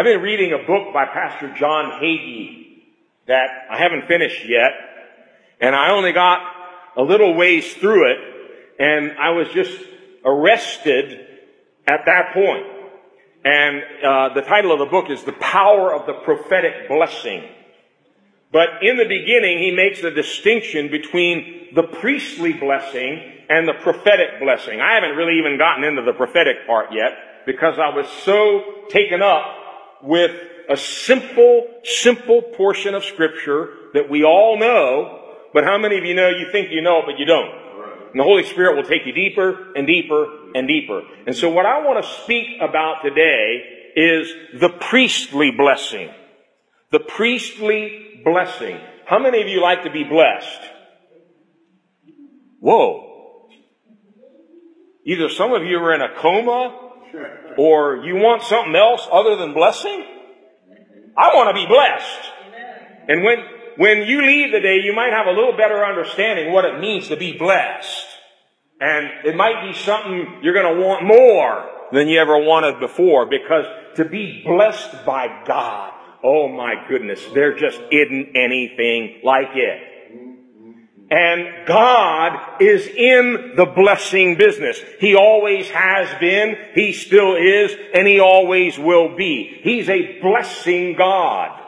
[0.00, 2.84] I've been reading a book by Pastor John Hagee
[3.26, 4.70] that I haven't finished yet,
[5.60, 6.40] and I only got
[6.96, 8.18] a little ways through it,
[8.78, 9.78] and I was just
[10.24, 11.20] arrested
[11.86, 12.64] at that point.
[13.44, 17.44] And uh, the title of the book is The Power of the Prophetic Blessing.
[18.50, 23.20] But in the beginning, he makes a distinction between the priestly blessing
[23.50, 24.80] and the prophetic blessing.
[24.80, 29.20] I haven't really even gotten into the prophetic part yet because I was so taken
[29.20, 29.59] up
[30.02, 30.30] with
[30.68, 36.14] a simple, simple portion of scripture that we all know, but how many of you
[36.14, 37.50] know you think you know it, but you don't?
[38.12, 41.02] And the Holy Spirit will take you deeper and deeper and deeper.
[41.26, 46.10] And so what I want to speak about today is the priestly blessing.
[46.90, 48.80] The priestly blessing.
[49.06, 50.60] How many of you like to be blessed?
[52.60, 53.48] Whoa.
[55.04, 56.89] Either some of you are in a coma
[57.56, 60.04] or you want something else other than blessing.
[61.16, 62.30] I want to be blessed.
[63.08, 63.38] And when
[63.76, 67.08] when you leave the day, you might have a little better understanding what it means
[67.08, 68.06] to be blessed.
[68.80, 73.26] And it might be something you're going to want more than you ever wanted before
[73.26, 73.64] because
[73.96, 79.89] to be blessed by God, oh my goodness, there just isn't anything like it.
[81.10, 84.80] And God is in the blessing business.
[85.00, 89.60] He always has been, He still is, and He always will be.
[89.62, 91.60] He's a blessing God.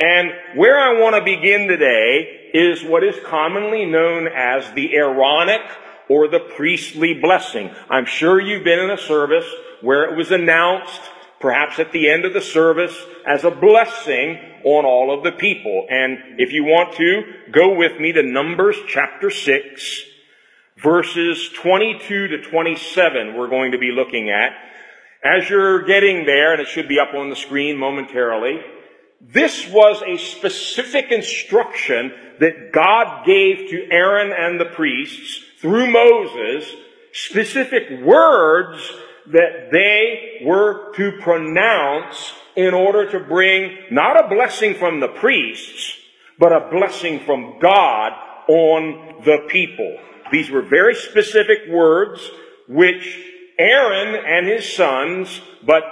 [0.00, 5.62] And where I want to begin today is what is commonly known as the Aaronic
[6.08, 7.70] or the priestly blessing.
[7.88, 9.46] I'm sure you've been in a service
[9.82, 11.00] where it was announced,
[11.40, 15.86] perhaps at the end of the service, as a blessing on all of the people.
[15.88, 17.22] And if you want to,
[17.52, 20.02] go with me to Numbers chapter 6,
[20.82, 24.52] verses 22 to 27 we're going to be looking at.
[25.22, 28.60] As you're getting there, and it should be up on the screen momentarily,
[29.20, 36.72] this was a specific instruction that God gave to Aaron and the priests through Moses,
[37.12, 38.80] specific words
[39.32, 45.96] that they were to pronounce in order to bring not a blessing from the priests,
[46.38, 48.12] but a blessing from God
[48.48, 49.98] on the people.
[50.32, 52.30] These were very specific words
[52.68, 53.18] which
[53.58, 55.82] Aaron and his sons, but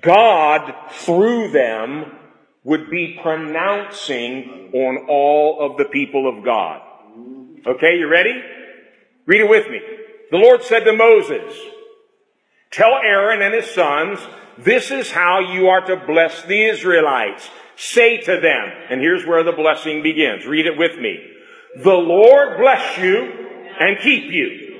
[0.00, 2.12] God through them
[2.64, 6.80] would be pronouncing on all of the people of God.
[7.66, 8.40] Okay, you ready?
[9.26, 9.80] Read it with me.
[10.30, 11.58] The Lord said to Moses,
[12.72, 14.18] Tell Aaron and his sons,
[14.58, 17.48] this is how you are to bless the Israelites.
[17.76, 20.46] Say to them, and here's where the blessing begins.
[20.46, 21.18] Read it with me.
[21.82, 23.30] The Lord bless you
[23.78, 24.70] and keep you.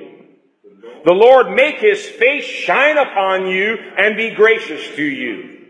[1.05, 5.67] The Lord make his face shine upon you and be gracious to you.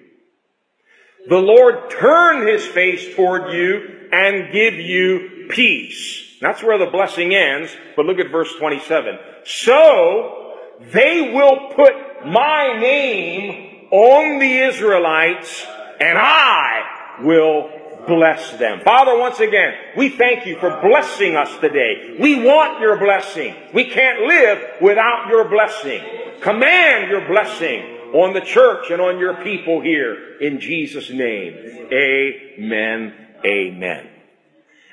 [1.29, 6.37] The Lord turn his face toward you and give you peace.
[6.41, 9.19] That's where the blessing ends, but look at verse 27.
[9.45, 10.57] So
[10.93, 15.67] they will put my name on the Israelites
[16.01, 17.71] and I will
[18.07, 18.81] bless them.
[18.81, 22.17] Father, once again, we thank you for blessing us today.
[22.19, 23.55] We want your blessing.
[23.73, 26.03] We can't live without your blessing.
[26.41, 31.55] Command your blessing on the church and on your people here in Jesus' name.
[31.93, 33.15] Amen.
[33.45, 34.09] Amen.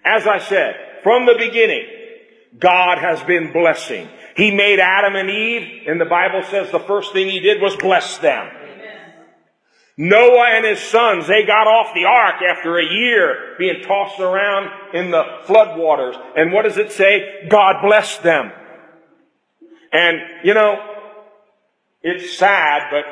[0.03, 1.85] As I said, from the beginning,
[2.57, 4.07] God has been blessing.
[4.35, 7.75] He made Adam and Eve, and the Bible says the first thing he did was
[7.75, 8.50] bless them.
[10.01, 14.69] Noah and his sons, they got off the ark after a year being tossed around
[14.94, 16.16] in the floodwaters.
[16.38, 17.45] And what does it say?
[17.50, 18.53] God blessed them.
[19.91, 20.78] And, you know,
[22.01, 23.03] it's sad, but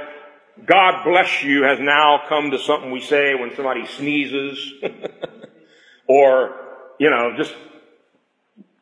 [0.66, 4.74] God bless you has now come to something we say when somebody sneezes
[6.08, 6.56] or,
[7.00, 7.54] you know, just,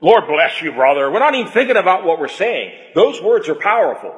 [0.05, 1.11] Lord bless you, brother.
[1.11, 2.71] We're not even thinking about what we're saying.
[2.93, 4.13] Those words are powerful.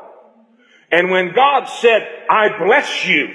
[0.91, 3.29] And when God said, I bless you,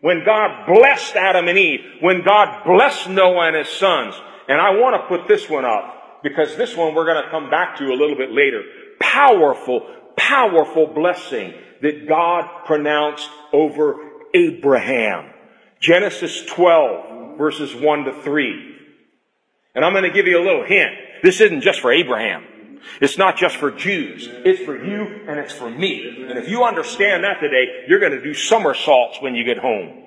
[0.00, 4.16] when God blessed Adam and Eve, when God blessed Noah and his sons,
[4.48, 7.50] and I want to put this one up because this one we're going to come
[7.50, 8.64] back to a little bit later.
[8.98, 13.94] Powerful, powerful blessing that God pronounced over
[14.34, 15.30] Abraham.
[15.78, 18.76] Genesis 12 verses 1 to 3.
[19.76, 21.05] And I'm going to give you a little hint.
[21.22, 22.44] This isn't just for Abraham.
[23.00, 24.28] It's not just for Jews.
[24.30, 26.26] It's for you and it's for me.
[26.28, 30.02] And if you understand that today, you're going to do somersaults when you get home.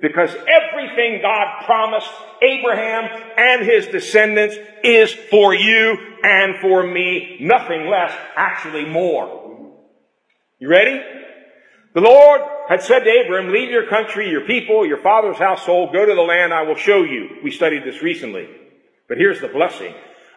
[0.00, 2.10] Because everything God promised
[2.40, 3.04] Abraham
[3.36, 7.36] and his descendants is for you and for me.
[7.40, 9.74] Nothing less, actually more.
[10.58, 11.00] You ready?
[11.94, 16.06] The Lord had said to Abraham, leave your country, your people, your father's household, go
[16.06, 17.38] to the land I will show you.
[17.42, 18.48] We studied this recently.
[19.08, 19.92] But here's the blessing.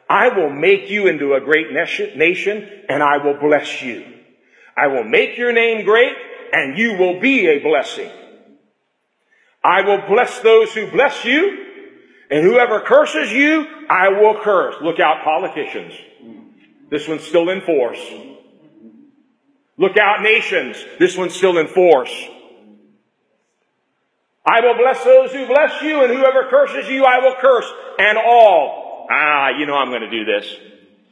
[0.10, 4.06] I will make you into a great nation and I will bless you.
[4.76, 6.14] I will make your name great
[6.52, 8.12] and you will be a blessing.
[9.64, 11.64] I will bless those who bless you
[12.30, 14.76] and whoever curses you, I will curse.
[14.82, 15.94] Look out politicians.
[16.90, 18.00] This one's still in force.
[19.78, 20.84] Look out nations.
[21.00, 22.14] This one's still in force.
[24.46, 27.72] I will bless those who bless you and whoever curses you, I will curse.
[28.00, 28.83] And all.
[29.16, 30.58] Ah, you know I'm going to do this.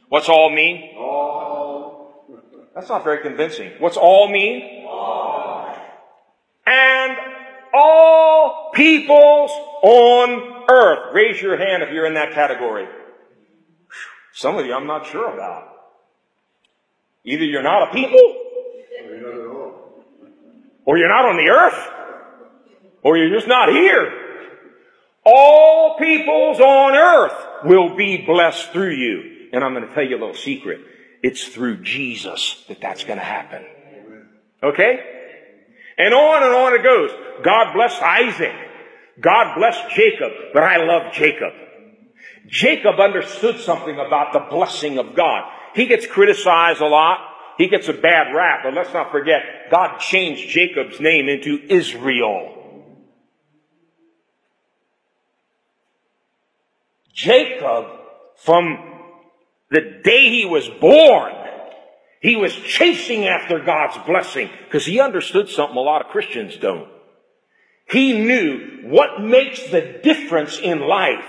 [0.08, 0.96] What's all mean?
[0.98, 2.26] All.
[2.74, 3.74] That's not very convincing.
[3.78, 4.86] What's all mean?
[4.88, 5.72] All.
[6.66, 7.16] And
[7.72, 9.52] all peoples
[9.82, 11.14] on earth.
[11.14, 12.88] Raise your hand if you're in that category.
[14.32, 15.68] Some of you I'm not sure about.
[17.24, 18.36] Either you're not a people,
[20.84, 21.88] or you're not on the earth,
[23.04, 24.12] or you're just not here.
[25.24, 29.48] All peoples on earth will be blessed through you.
[29.52, 30.80] And I'm going to tell you a little secret.
[31.22, 33.64] It's through Jesus that that's going to happen.
[34.62, 35.00] Okay?
[35.98, 37.10] And on and on it goes.
[37.44, 38.54] God blessed Isaac.
[39.20, 41.52] God blessed Jacob, but I love Jacob.
[42.46, 45.50] Jacob understood something about the blessing of God.
[45.74, 47.18] He gets criticized a lot.
[47.58, 52.61] He gets a bad rap, but let's not forget, God changed Jacob's name into Israel.
[57.22, 57.86] Jacob,
[58.36, 58.78] from
[59.70, 61.32] the day he was born,
[62.20, 66.88] he was chasing after God's blessing because he understood something a lot of Christians don't.
[67.88, 71.24] He knew what makes the difference in life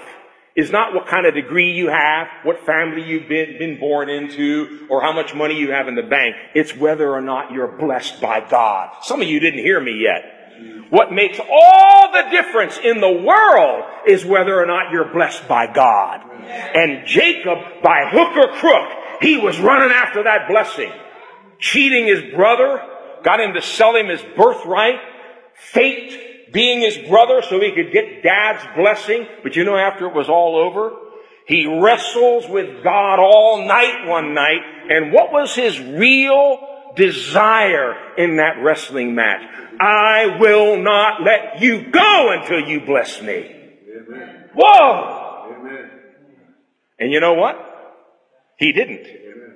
[0.56, 4.88] is not what kind of degree you have, what family you've been, been born into,
[4.90, 6.36] or how much money you have in the bank.
[6.56, 8.96] It's whether or not you're blessed by God.
[9.04, 10.33] Some of you didn't hear me yet.
[10.90, 15.72] What makes all the difference in the world is whether or not you're blessed by
[15.74, 16.22] God.
[16.46, 18.90] And Jacob, by hook or crook,
[19.22, 20.92] he was running after that blessing.
[21.58, 22.80] Cheating his brother,
[23.24, 25.00] got him to sell him his birthright,
[25.56, 29.26] faked being his brother so he could get dad's blessing.
[29.42, 30.92] But you know, after it was all over,
[31.48, 34.62] he wrestles with God all night one night.
[34.90, 39.42] And what was his real desire in that wrestling match?
[39.80, 43.56] I will not let you go until you bless me.
[43.96, 44.50] Amen.
[44.56, 45.56] Whoa!
[45.58, 45.90] Amen.
[47.00, 47.56] And you know what?
[48.58, 49.08] He didn't.
[49.08, 49.54] Amen.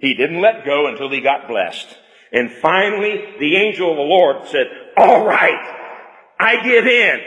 [0.00, 1.96] He didn't let go until he got blessed.
[2.32, 4.66] And finally, the angel of the Lord said,
[4.96, 5.76] all right,
[6.38, 7.20] I give in.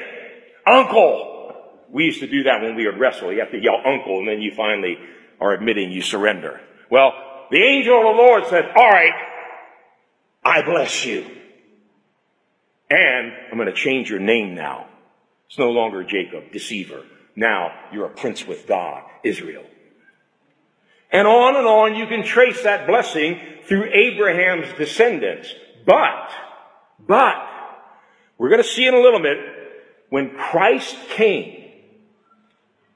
[0.66, 1.30] Uncle.
[1.92, 3.32] We used to do that when we would wrestle.
[3.32, 4.98] You have to yell uncle and then you finally
[5.40, 6.62] are admitting you surrender.
[6.90, 7.12] Well,
[7.52, 9.14] the angel of the Lord said, all right,
[10.46, 11.26] I bless you.
[12.90, 14.88] And I'm going to change your name now.
[15.48, 17.04] It's no longer Jacob, deceiver.
[17.36, 19.64] Now you're a prince with God, Israel.
[21.12, 25.54] And on and on you can trace that blessing through Abraham's descendants.
[25.86, 26.32] But,
[27.00, 27.36] but,
[28.38, 29.38] we're going to see in a little bit
[30.10, 31.72] when Christ came,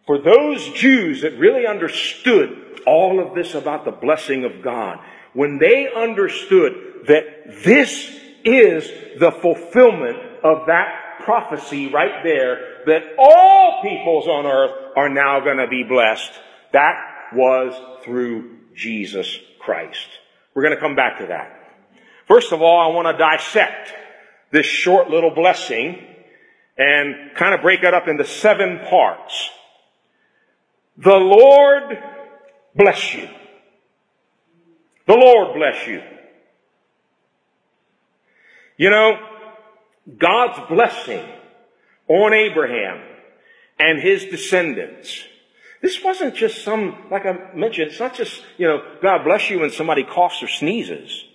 [0.06, 5.00] for those Jews that really understood all of this about the blessing of God,
[5.34, 8.10] when they understood that this
[8.44, 8.90] is
[9.20, 15.58] the fulfillment of that prophecy right there, that all peoples on earth are now going
[15.58, 16.32] to be blessed,
[16.74, 16.96] that
[17.34, 20.08] was through Jesus Christ.
[20.54, 21.54] We're going to come back to that.
[22.28, 23.94] First of all, I want to dissect
[24.52, 26.04] this short little blessing
[26.78, 29.50] and kind of break it up into seven parts.
[30.98, 31.98] The Lord
[32.76, 33.28] bless you.
[35.08, 36.02] The Lord bless you.
[38.78, 39.18] You know,
[40.18, 41.28] God's blessing
[42.08, 43.02] on Abraham
[43.80, 45.24] and his descendants.
[45.82, 49.60] This wasn't just some, like I mentioned, it's not just, you know, God bless you
[49.60, 51.26] when somebody coughs or sneezes.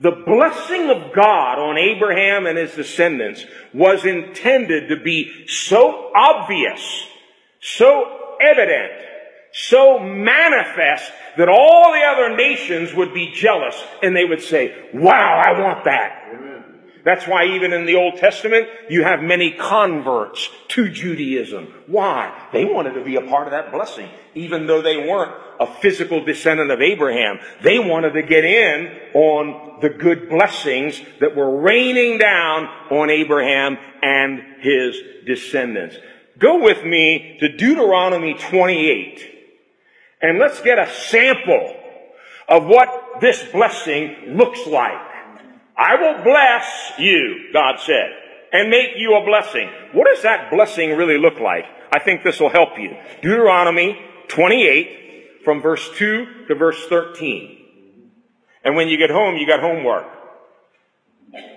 [0.00, 3.44] The blessing of God on Abraham and his descendants
[3.74, 7.06] was intended to be so obvious,
[7.60, 8.92] so evident,
[9.52, 15.42] so manifest that all the other nations would be jealous and they would say, wow,
[15.44, 16.47] I want that.
[17.08, 21.72] That's why even in the Old Testament, you have many converts to Judaism.
[21.86, 22.38] Why?
[22.52, 24.10] They wanted to be a part of that blessing.
[24.34, 29.78] Even though they weren't a physical descendant of Abraham, they wanted to get in on
[29.80, 35.96] the good blessings that were raining down on Abraham and his descendants.
[36.38, 39.34] Go with me to Deuteronomy 28
[40.20, 41.74] and let's get a sample
[42.50, 45.07] of what this blessing looks like.
[45.78, 48.10] I will bless you, God said,
[48.52, 49.70] and make you a blessing.
[49.92, 51.64] What does that blessing really look like?
[51.92, 52.96] I think this will help you.
[53.22, 58.10] Deuteronomy 28 from verse 2 to verse 13.
[58.64, 60.06] And when you get home, you got homework.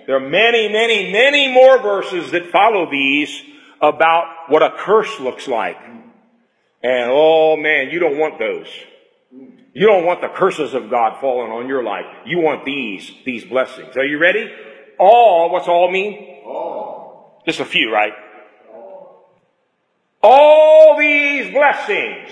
[0.06, 3.42] There are many, many, many more verses that follow these
[3.82, 5.78] about what a curse looks like.
[6.84, 8.68] And oh man, you don't want those.
[9.74, 12.06] You don't want the curses of God falling on your life.
[12.26, 13.96] You want these, these blessings.
[13.96, 14.52] Are you ready?
[15.00, 16.44] All, what's all mean?
[16.46, 17.42] All.
[17.46, 18.12] Just a few, right?
[18.74, 19.34] All,
[20.22, 22.30] all these blessings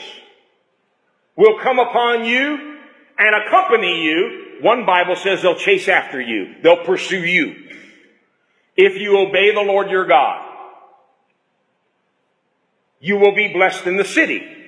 [1.38, 2.77] will come upon you
[3.17, 4.58] and accompany you.
[4.62, 6.55] One Bible says they'll chase after you.
[6.62, 7.55] They'll pursue you.
[8.75, 10.46] If you obey the Lord your God,
[13.00, 14.58] you will be blessed in the city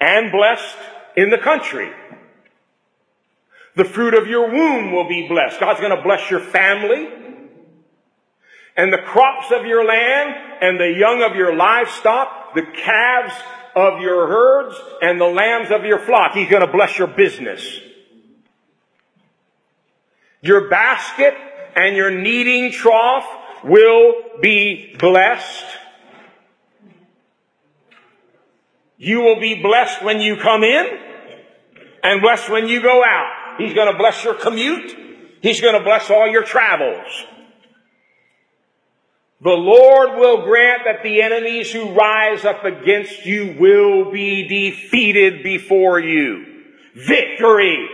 [0.00, 0.76] and blessed
[1.16, 1.90] in the country.
[3.76, 5.60] The fruit of your womb will be blessed.
[5.60, 7.08] God's going to bless your family
[8.76, 13.34] and the crops of your land and the young of your livestock, the calves
[13.76, 16.32] of your herds and the lambs of your flock.
[16.32, 17.80] He's going to bless your business.
[20.40, 21.34] Your basket
[21.76, 23.26] and your kneading trough
[23.62, 25.64] will be blessed.
[29.02, 30.86] You will be blessed when you come in
[32.02, 33.56] and blessed when you go out.
[33.56, 34.94] He's going to bless your commute.
[35.40, 37.06] He's going to bless all your travels.
[39.40, 45.42] The Lord will grant that the enemies who rise up against you will be defeated
[45.42, 46.44] before you.
[46.94, 47.88] Victory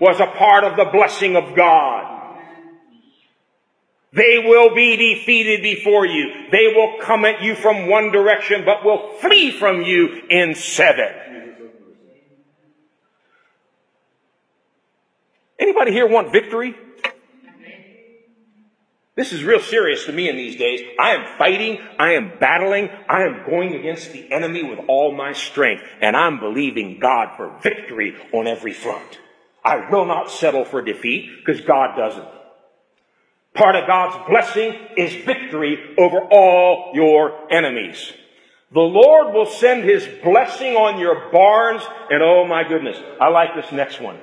[0.00, 2.13] was a part of the blessing of God.
[4.14, 6.48] They will be defeated before you.
[6.52, 11.10] They will come at you from one direction, but will flee from you in seven.
[15.58, 16.76] Anybody here want victory?
[19.16, 20.80] This is real serious to me in these days.
[20.98, 21.80] I am fighting.
[21.98, 22.90] I am battling.
[23.08, 25.82] I am going against the enemy with all my strength.
[26.00, 29.18] And I'm believing God for victory on every front.
[29.64, 32.43] I will not settle for defeat because God doesn't.
[33.54, 38.12] Part of God's blessing is victory over all your enemies.
[38.72, 43.50] The Lord will send His blessing on your barns, and oh my goodness, I like
[43.54, 44.18] this next one.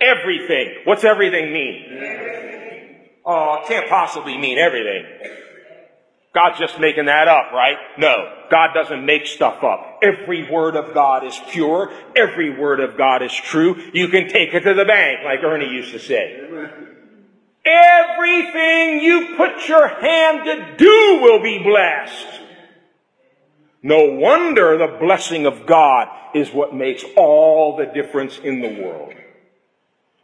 [0.00, 0.76] Everything.
[0.84, 3.04] What's everything mean?
[3.26, 5.04] Oh, it can't possibly mean everything.
[6.34, 7.76] God's just making that up, right?
[7.98, 8.46] No.
[8.50, 9.98] God doesn't make stuff up.
[10.02, 11.92] Every word of God is pure.
[12.16, 13.76] Every word of God is true.
[13.92, 16.97] You can take it to the bank, like Ernie used to say.
[17.68, 22.40] Everything you put your hand to do will be blessed.
[23.82, 29.12] No wonder the blessing of God is what makes all the difference in the world.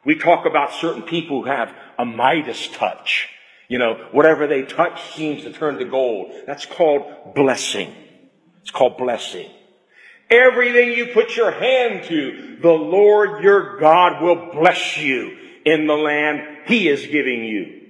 [0.04, 3.28] We talk about certain people who have a Midas touch.
[3.68, 6.32] You know, whatever they touch seems to turn to gold.
[6.46, 7.94] That's called blessing.
[8.62, 9.50] It's called blessing.
[10.30, 15.94] Everything you put your hand to, the Lord your God will bless you in the
[15.94, 17.85] land he is giving you.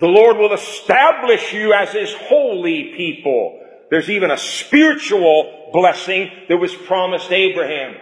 [0.00, 3.60] The Lord will establish you as His holy people.
[3.90, 7.94] There's even a spiritual blessing that was promised Abraham.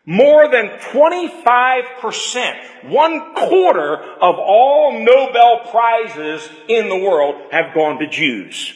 [0.04, 8.08] More than 25%, one quarter of all Nobel Prizes in the world have gone to
[8.08, 8.74] Jews.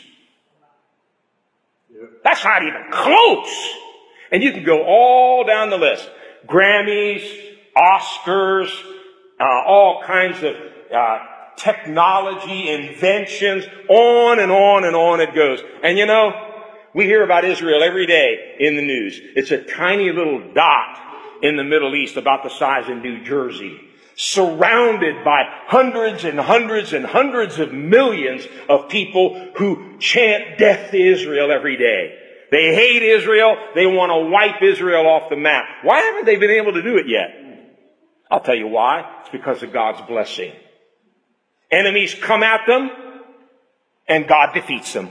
[2.23, 3.75] That's not even close.
[4.31, 6.09] And you can go all down the list.
[6.47, 7.25] Grammys,
[7.77, 8.71] Oscars,
[9.41, 10.55] uh, all kinds of
[10.95, 11.19] uh,
[11.57, 15.61] technology, inventions, on and on and on it goes.
[15.83, 16.31] And you know,
[16.95, 19.21] we hear about Israel every day in the news.
[19.35, 21.06] It's a tiny little dot
[21.43, 23.81] in the Middle East about the size of New Jersey.
[24.17, 30.99] Surrounded by hundreds and hundreds and hundreds of millions of people who chant death to
[30.99, 32.19] Israel every day.
[32.51, 33.57] They hate Israel.
[33.75, 35.65] They want to wipe Israel off the map.
[35.83, 37.29] Why haven't they been able to do it yet?
[38.31, 39.21] I'll tell you why.
[39.21, 40.53] It's because of God's blessing.
[41.71, 42.91] Enemies come at them
[44.09, 45.11] and God defeats them.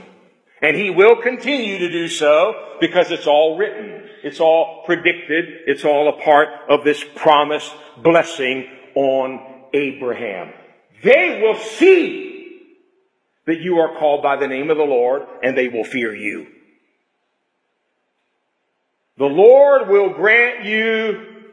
[0.62, 4.08] And he will continue to do so because it's all written.
[4.22, 5.44] It's all predicted.
[5.66, 7.72] It's all a part of this promised
[8.02, 9.40] blessing on
[9.72, 10.52] Abraham.
[11.02, 12.62] They will see
[13.46, 16.46] that you are called by the name of the Lord and they will fear you.
[19.18, 21.44] The Lord will grant you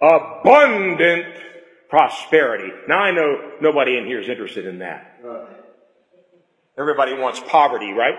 [0.00, 1.26] abundant
[1.88, 2.70] prosperity.
[2.86, 5.20] Now I know nobody in here is interested in that.
[6.78, 8.14] Everybody wants poverty, right?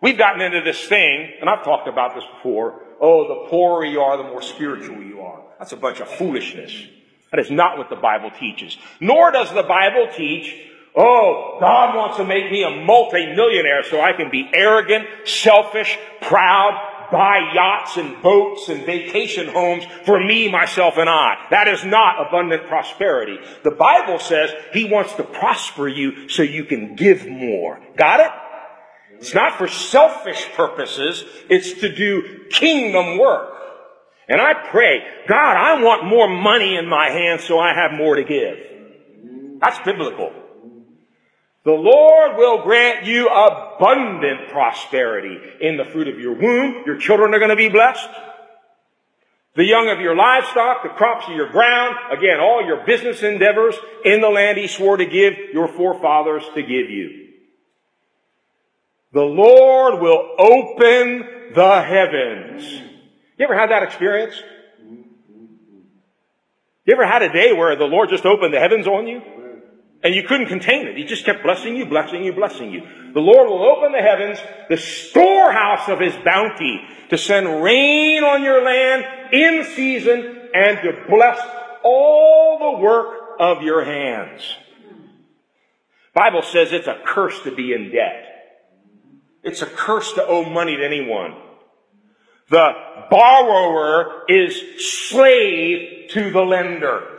[0.00, 2.82] We've gotten into this thing, and I've talked about this before.
[3.00, 5.40] Oh, the poorer you are, the more spiritual you are.
[5.60, 6.88] That's a bunch of foolishness.
[7.30, 8.76] That is not what the Bible teaches.
[8.98, 10.52] Nor does the Bible teach,
[10.96, 16.74] oh, God wants to make me a multimillionaire so I can be arrogant, selfish, proud,
[17.12, 21.46] buy yachts and boats and vacation homes for me, myself, and I.
[21.50, 23.38] That is not abundant prosperity.
[23.62, 27.78] The Bible says He wants to prosper you so you can give more.
[27.96, 28.30] Got it?
[29.18, 31.22] It's not for selfish purposes.
[31.48, 33.50] It's to do kingdom work.
[34.28, 38.16] And I pray, God, I want more money in my hands so I have more
[38.16, 38.56] to give.
[39.60, 40.32] That's biblical.
[41.64, 46.82] The Lord will grant you abundant prosperity in the fruit of your womb.
[46.84, 48.08] Your children are going to be blessed.
[49.54, 53.76] The young of your livestock, the crops of your ground, again, all your business endeavors
[54.04, 57.28] in the land he swore to give your forefathers to give you.
[59.12, 62.64] The Lord will open the heavens.
[63.38, 64.34] You ever had that experience?
[66.84, 69.20] You ever had a day where the Lord just opened the heavens on you?
[70.02, 70.96] And you couldn't contain it.
[70.96, 72.82] He just kept blessing you, blessing you, blessing you.
[73.14, 74.38] The Lord will open the heavens,
[74.68, 81.04] the storehouse of His bounty, to send rain on your land in season and to
[81.08, 81.38] bless
[81.84, 84.56] all the work of your hands.
[86.14, 88.26] Bible says it's a curse to be in debt.
[89.42, 91.34] It's a curse to owe money to anyone.
[92.50, 92.70] The
[93.10, 97.18] borrower is slave to the lender.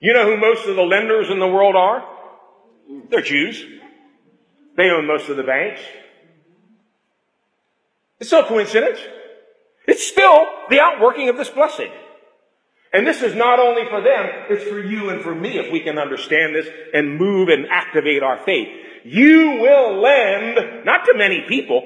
[0.00, 2.02] You know who most of the lenders in the world are?
[3.10, 3.62] They're Jews.
[4.76, 5.80] They own most of the banks.
[8.18, 8.98] It's no coincidence.
[9.86, 11.90] It's still the outworking of this blessing.
[12.92, 15.80] And this is not only for them, it's for you and for me if we
[15.80, 18.68] can understand this and move and activate our faith.
[19.04, 21.82] You will lend, not to many people.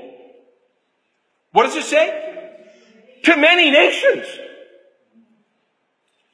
[1.52, 3.20] What does it say?
[3.24, 4.26] To many nations.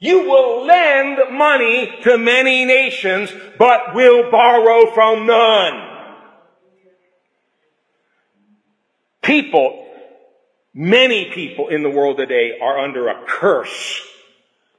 [0.01, 5.89] You will lend money to many nations, but will borrow from none.
[9.21, 9.87] People,
[10.73, 14.01] many people in the world today are under a curse.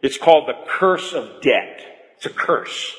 [0.03, 1.81] It's called the curse of debt.
[2.17, 2.93] It's a curse.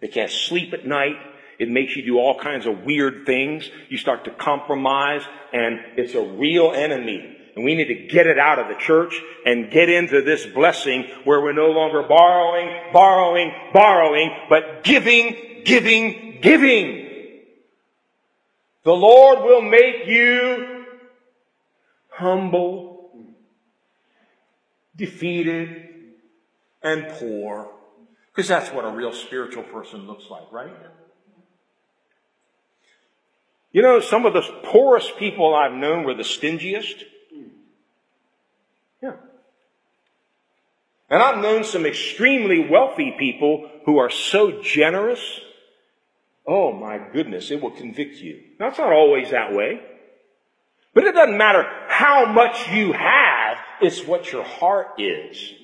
[0.00, 1.16] They can't sleep at night.
[1.58, 3.68] It makes you do all kinds of weird things.
[3.90, 7.37] You start to compromise and it's a real enemy.
[7.58, 11.08] And we need to get it out of the church and get into this blessing
[11.24, 17.42] where we're no longer borrowing, borrowing, borrowing, but giving, giving, giving.
[18.84, 20.84] The Lord will make you
[22.10, 23.26] humble,
[24.94, 25.88] defeated,
[26.80, 27.72] and poor.
[28.32, 30.70] Because that's what a real spiritual person looks like, right?
[33.72, 37.02] You know, some of the poorest people I've known were the stingiest.
[41.10, 45.20] And I've known some extremely wealthy people who are so generous.
[46.46, 48.42] Oh my goodness, it will convict you.
[48.60, 49.80] Now it's not always that way.
[50.94, 55.54] But it doesn't matter how much you have, it's what your heart is.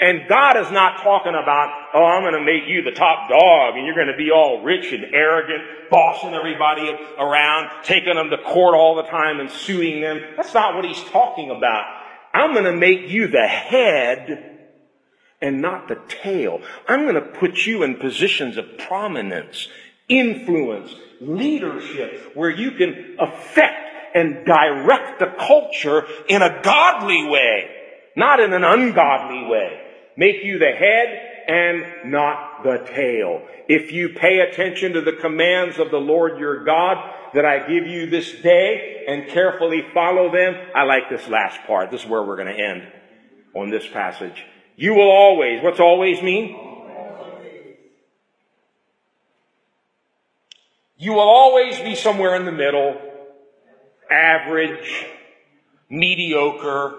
[0.00, 3.74] And God is not talking about, oh, I'm going to make you the top dog
[3.76, 8.38] and you're going to be all rich and arrogant, bossing everybody around, taking them to
[8.38, 10.20] court all the time and suing them.
[10.36, 11.84] That's not what he's talking about.
[12.32, 14.57] I'm going to make you the head
[15.40, 16.60] and not the tail.
[16.88, 19.68] I'm going to put you in positions of prominence,
[20.08, 27.68] influence, leadership, where you can affect and direct the culture in a godly way,
[28.16, 29.84] not in an ungodly way
[30.18, 33.40] make you the head and not the tail.
[33.68, 37.86] If you pay attention to the commands of the Lord your God that I give
[37.86, 41.90] you this day and carefully follow them, I like this last part.
[41.90, 42.92] This is where we're going to end
[43.54, 44.44] on this passage.
[44.80, 46.56] You will always, what's always mean?
[50.96, 52.96] You will always be somewhere in the middle,
[54.08, 55.04] average,
[55.90, 56.94] mediocre,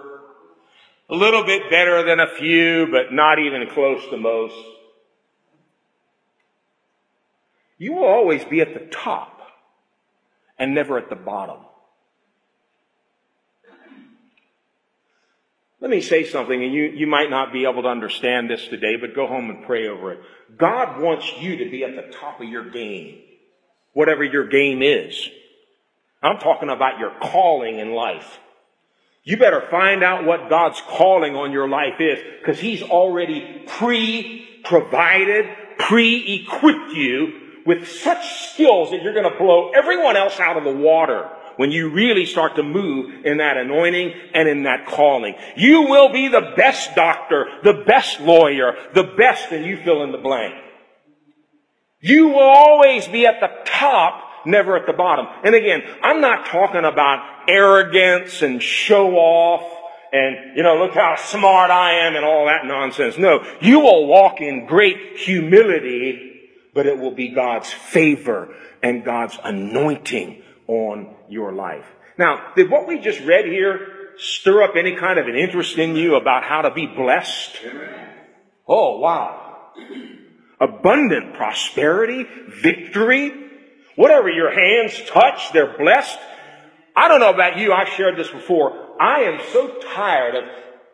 [1.08, 4.54] a little bit better than a few, but not even close to most.
[7.78, 9.40] You will always be at the top
[10.58, 11.64] and never at the bottom.
[15.80, 18.96] Let me say something, and you, you might not be able to understand this today,
[18.96, 20.20] but go home and pray over it.
[20.58, 23.20] God wants you to be at the top of your game,
[23.94, 25.28] whatever your game is.
[26.22, 28.40] I'm talking about your calling in life.
[29.22, 35.46] You better find out what God's calling on your life is because He's already pre-provided,
[35.78, 40.72] pre-equipped you with such skills that you're going to blow everyone else out of the
[40.72, 45.34] water when you really start to move in that anointing and in that calling.
[45.58, 50.10] You will be the best doctor, the best lawyer, the best, and you fill in
[50.10, 50.54] the blank.
[52.00, 55.26] You will always be at the top never at the bottom.
[55.44, 59.70] And again, I'm not talking about arrogance and show off
[60.14, 63.18] and, you know, look how smart I am and all that nonsense.
[63.18, 66.40] No, you will walk in great humility,
[66.72, 68.48] but it will be God's favor
[68.82, 71.86] and God's anointing on your life.
[72.18, 75.96] Now, did what we just read here stir up any kind of an interest in
[75.96, 77.58] you about how to be blessed?
[78.68, 79.72] Oh, wow.
[80.60, 82.26] Abundant prosperity,
[82.62, 83.50] victory,
[84.00, 86.18] Whatever your hands touch, they're blessed.
[86.96, 88.96] I don't know about you, I've shared this before.
[88.98, 90.44] I am so tired of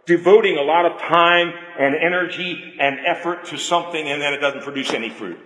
[0.07, 4.62] devoting a lot of time and energy and effort to something and then it doesn't
[4.62, 5.39] produce any fruit.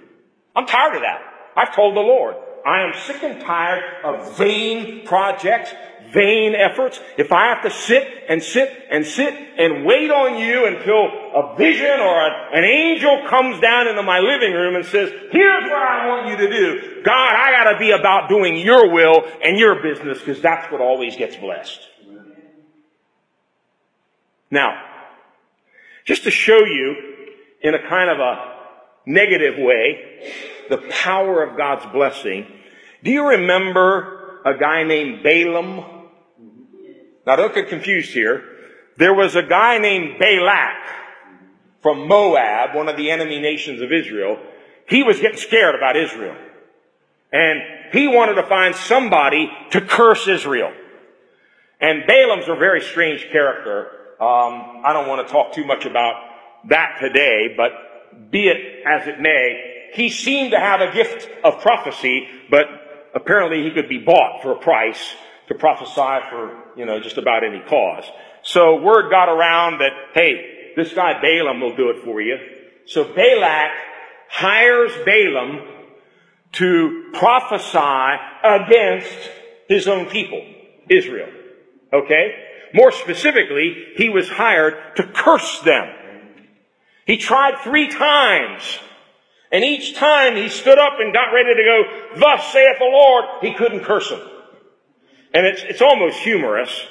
[0.57, 1.21] I'm tired of that.
[1.55, 5.73] I've told the Lord, I am sick and tired of vain projects,
[6.13, 7.01] vain efforts.
[7.17, 11.57] If I have to sit and sit and sit and wait on you until a
[11.57, 15.83] vision or a, an angel comes down into my living room and says, here's what
[15.83, 17.03] I want you to do.
[17.05, 21.17] God, I gotta be about doing your will and your business because that's what always
[21.17, 21.81] gets blessed.
[24.51, 24.83] Now,
[26.05, 26.97] just to show you
[27.63, 28.57] in a kind of a
[29.07, 30.33] negative way
[30.71, 32.47] the power of God's blessing,
[33.05, 35.85] do you remember a guy named Balaam?
[37.27, 38.45] Now don't get confused here.
[38.97, 40.77] There was a guy named Balak
[41.83, 44.39] from Moab, one of the enemy nations of Israel.
[44.89, 46.37] He was getting scared about Israel.
[47.33, 47.61] And
[47.93, 50.73] he wanted to find somebody to curse Israel.
[51.81, 53.87] And Balaam's a very strange character.
[54.21, 56.15] Um, I don't want to talk too much about
[56.69, 61.61] that today, but be it as it may, he seemed to have a gift of
[61.61, 62.67] prophecy, but
[63.15, 65.15] apparently he could be bought for a price
[65.49, 68.05] to prophesy for, you know, just about any cause.
[68.43, 72.37] So word got around that, hey, this guy Balaam will do it for you.
[72.87, 73.73] So Balak
[74.29, 75.67] hires Balaam
[76.53, 79.31] to prophesy against
[79.69, 80.45] his own people,
[80.89, 81.29] Israel.
[81.93, 82.35] Okay?
[82.73, 85.89] More specifically, he was hired to curse them.
[87.07, 88.79] He tried three times.
[89.53, 93.25] And each time he stood up and got ready to go, thus saith the Lord,
[93.43, 94.21] he couldn't curse him.
[95.35, 96.87] And it's, it's almost humorous.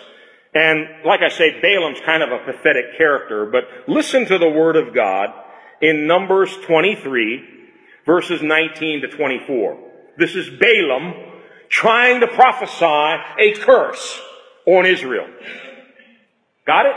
[0.53, 4.75] And like I say, Balaam's kind of a pathetic character, but listen to the word
[4.75, 5.29] of God
[5.81, 7.43] in Numbers 23,
[8.05, 9.79] verses 19 to 24.
[10.17, 11.13] This is Balaam
[11.69, 12.83] trying to prophesy
[13.39, 14.19] a curse
[14.65, 15.27] on Israel.
[16.65, 16.95] Got it?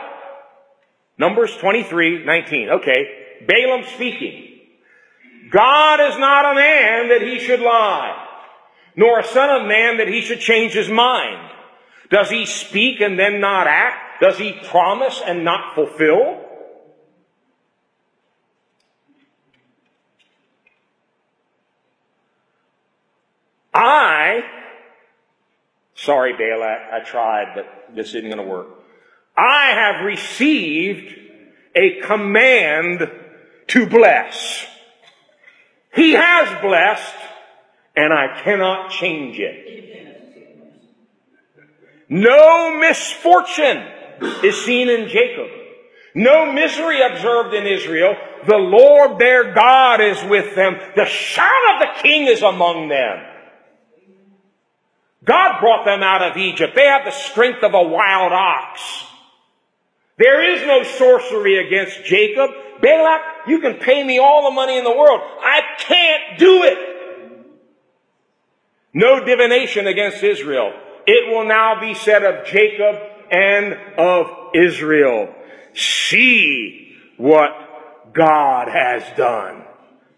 [1.18, 2.68] Numbers 23, 19.
[2.70, 3.44] Okay.
[3.46, 4.51] Balaam speaking.
[5.52, 8.30] God is not a man that he should lie
[8.96, 11.50] nor a son of man that he should change his mind.
[12.10, 14.20] Does he speak and then not act?
[14.20, 16.40] Does he promise and not fulfill?
[23.74, 24.42] I,
[25.94, 28.68] sorry Balak, I tried, but this isn't going to work.
[29.34, 31.14] I have received
[31.74, 33.10] a command
[33.68, 34.66] to bless.
[35.94, 37.14] He has blessed,
[37.94, 39.72] and I cannot change it.
[42.08, 43.86] No misfortune
[44.42, 45.48] is seen in Jacob.
[46.14, 48.14] No misery observed in Israel.
[48.46, 50.78] The Lord their God is with them.
[50.94, 53.26] The shout of the king is among them.
[55.24, 56.74] God brought them out of Egypt.
[56.74, 59.04] They have the strength of a wild ox.
[60.18, 62.50] There is no sorcery against Jacob.
[62.80, 65.20] Balak, you can pay me all the money in the world.
[65.40, 66.78] I can't do it.
[68.94, 70.72] No divination against Israel.
[71.06, 72.96] It will now be said of Jacob
[73.30, 75.34] and of Israel.
[75.74, 77.50] See what
[78.12, 79.64] God has done.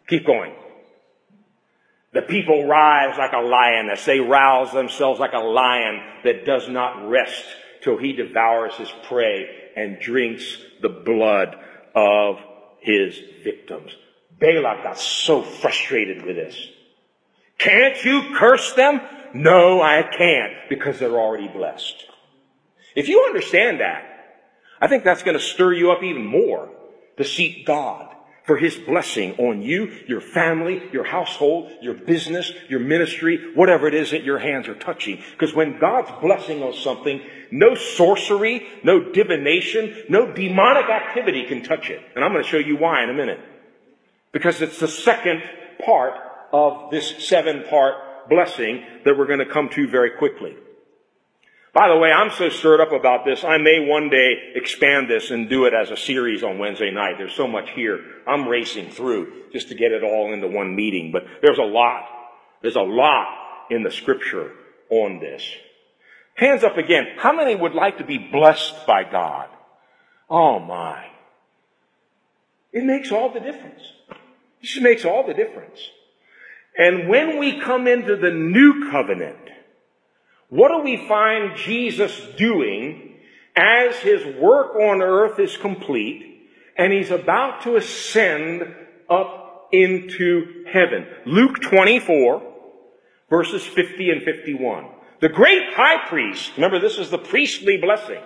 [0.09, 0.55] Keep going.
[2.13, 4.05] The people rise like a lioness.
[4.05, 7.45] They rouse themselves like a lion that does not rest
[7.83, 11.57] till he devours his prey and drinks the blood
[11.95, 12.39] of
[12.85, 13.91] his victims.
[14.39, 16.57] Balak got so frustrated with this.
[17.59, 19.01] Can't you curse them?
[19.33, 22.05] No, I can't because they're already blessed.
[22.95, 24.05] If you understand that,
[24.81, 26.69] I think that's going to stir you up even more
[27.17, 28.14] to seek God
[28.45, 33.95] for His blessing on you, your family, your household, your business, your ministry, whatever it
[33.95, 35.23] is that your hands are touching.
[35.33, 41.89] Because when God's blessing on something, no sorcery, no divination, no demonic activity can touch
[41.89, 42.01] it.
[42.15, 43.41] And I'm going to show you why in a minute.
[44.33, 45.43] Because it's the second
[45.85, 46.15] part
[46.53, 47.95] of this seven part
[48.29, 50.55] blessing that we're going to come to very quickly.
[51.75, 55.33] By the way, I'm so stirred up about this, I may one day expand this
[55.33, 57.17] and do it as a series on Wednesday night.
[57.19, 58.01] There's so much here.
[58.29, 62.05] I'm racing through just to get it all into one meeting, but there's a lot.
[62.63, 64.53] There's a lot in the scripture
[64.89, 65.43] on this.
[66.35, 67.09] Hands up again.
[67.17, 69.49] How many would like to be blessed by God?
[70.31, 71.07] Oh my.
[72.73, 73.83] It makes all the difference.
[74.61, 75.79] It just makes all the difference.
[76.79, 79.39] And when we come into the new covenant,
[80.49, 83.15] what do we find Jesus doing
[83.57, 88.75] as his work on earth is complete and he's about to ascend
[89.09, 91.07] up into heaven?
[91.27, 92.55] Luke 24
[93.31, 94.87] verses 50 and 51.
[95.21, 98.23] The great high priest, remember this is the priestly blessing.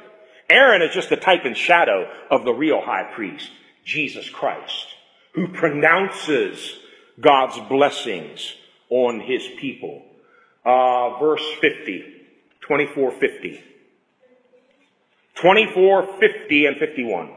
[0.51, 3.51] Aaron is just a type and shadow of the real high priest,
[3.85, 4.87] Jesus Christ,
[5.35, 6.79] who pronounces
[7.21, 8.55] God's blessings
[8.91, 10.03] on his people.
[10.69, 12.05] Uh, verse 50.
[12.61, 13.65] 2450.
[15.37, 17.31] 2450 and 51.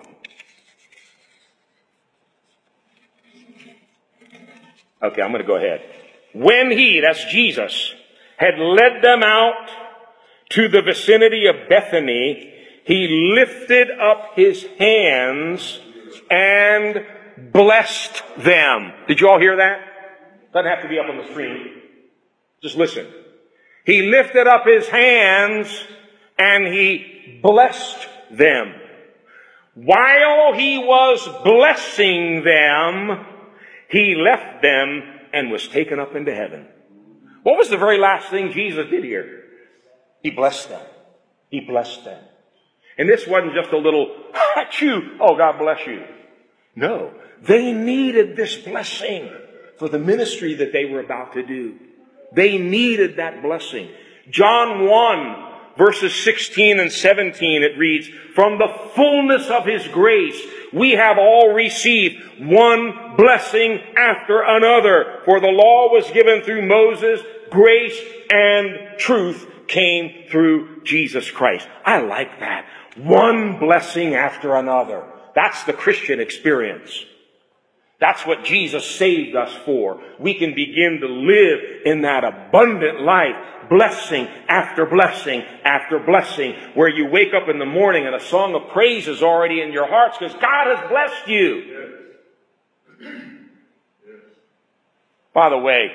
[5.02, 5.82] Okay, I'm going to go ahead.
[6.34, 7.94] When he, that's Jesus,
[8.36, 9.70] had led them out
[10.50, 15.80] to the vicinity of Bethany, he lifted up his hands
[16.30, 17.06] and
[17.54, 18.91] blessed them.
[19.08, 19.80] Did you all hear that?
[20.54, 21.82] Doesn't have to be up on the screen.
[22.62, 23.20] Just listen.
[23.91, 25.67] He lifted up his hands
[26.39, 28.73] and he blessed them.
[29.73, 33.25] While he was blessing them,
[33.89, 36.67] he left them and was taken up into heaven.
[37.43, 39.43] What was the very last thing Jesus did here?
[40.23, 40.88] He blessed them.
[41.49, 42.23] He blessed them.
[42.97, 44.15] And this wasn't just a little,
[44.56, 46.06] achoo, oh God bless you.
[46.77, 49.30] No, they needed this blessing
[49.77, 51.77] for the ministry that they were about to do.
[52.32, 53.89] They needed that blessing.
[54.30, 60.39] John 1 verses 16 and 17 it reads, From the fullness of His grace
[60.74, 65.22] we have all received one blessing after another.
[65.26, 68.00] For the law was given through Moses, grace
[68.32, 71.67] and truth came through Jesus Christ.
[71.86, 72.65] I like that.
[72.96, 75.06] One blessing after another.
[75.34, 77.06] That's the Christian experience.
[78.01, 80.01] That's what Jesus saved us for.
[80.19, 83.35] We can begin to live in that abundant life,
[83.69, 88.55] blessing after blessing after blessing, where you wake up in the morning and a song
[88.55, 91.97] of praise is already in your hearts because God has blessed you.
[95.31, 95.91] By the way,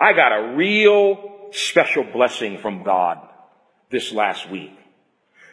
[0.00, 3.18] I got a real special blessing from God
[3.88, 4.77] this last week.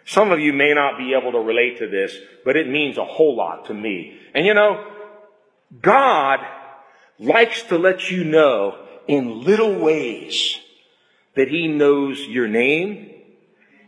[0.05, 3.05] Some of you may not be able to relate to this, but it means a
[3.05, 4.19] whole lot to me.
[4.33, 4.85] And you know,
[5.81, 6.39] God
[7.19, 10.59] likes to let you know in little ways
[11.35, 13.11] that He knows your name,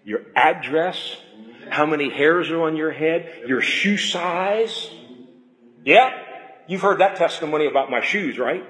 [0.04, 1.18] your address,
[1.70, 4.90] how many hairs are on your head, your shoe size.
[5.84, 6.18] Yeah,
[6.68, 8.66] you've heard that testimony about my shoes, right?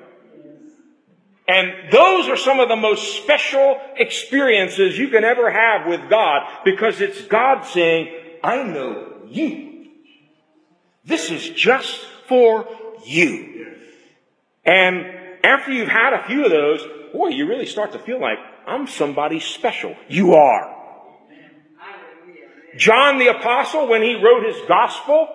[1.48, 6.46] And those are some of the most special experiences you can ever have with God
[6.66, 9.88] because it's God saying, I know you.
[11.06, 12.68] This is just for
[13.06, 13.76] you.
[14.66, 15.06] And
[15.44, 18.86] after you've had a few of those, boy, you really start to feel like I'm
[18.86, 19.96] somebody special.
[20.10, 20.76] You are.
[22.76, 25.30] John the apostle, when he wrote his gospel,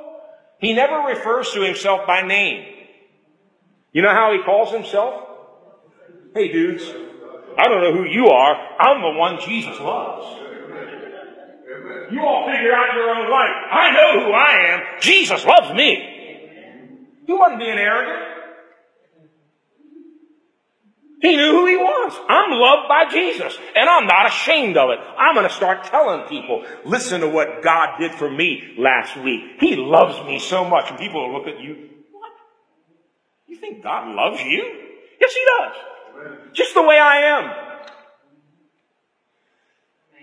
[0.60, 2.66] he never refers to himself by name.
[3.92, 5.31] You know how he calls himself?
[6.34, 6.84] Hey dudes,
[7.58, 8.56] I don't know who you are.
[8.80, 10.38] I'm the one Jesus loves.
[12.10, 13.56] You all figure out your own life.
[13.70, 15.00] I know who I am.
[15.00, 16.08] Jesus loves me.
[17.26, 18.28] He wasn't being arrogant.
[21.20, 22.18] He knew who he was.
[22.28, 24.98] I'm loved by Jesus, and I'm not ashamed of it.
[25.16, 29.60] I'm going to start telling people, listen to what God did for me last week.
[29.60, 30.90] He loves me so much.
[30.90, 32.32] And people will look at you, what?
[33.46, 34.64] You think God loves you?
[35.20, 35.91] Yes, he does.
[36.52, 37.50] Just the way I am.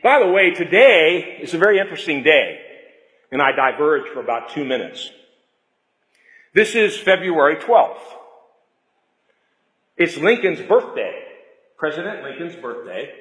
[0.02, 2.60] By the way, today is a very interesting day,
[3.32, 5.12] and I diverge for about two minutes.
[6.54, 7.97] This is February 12th.
[9.97, 11.23] It's Lincoln's birthday,
[11.78, 13.13] President Lincoln's birthday.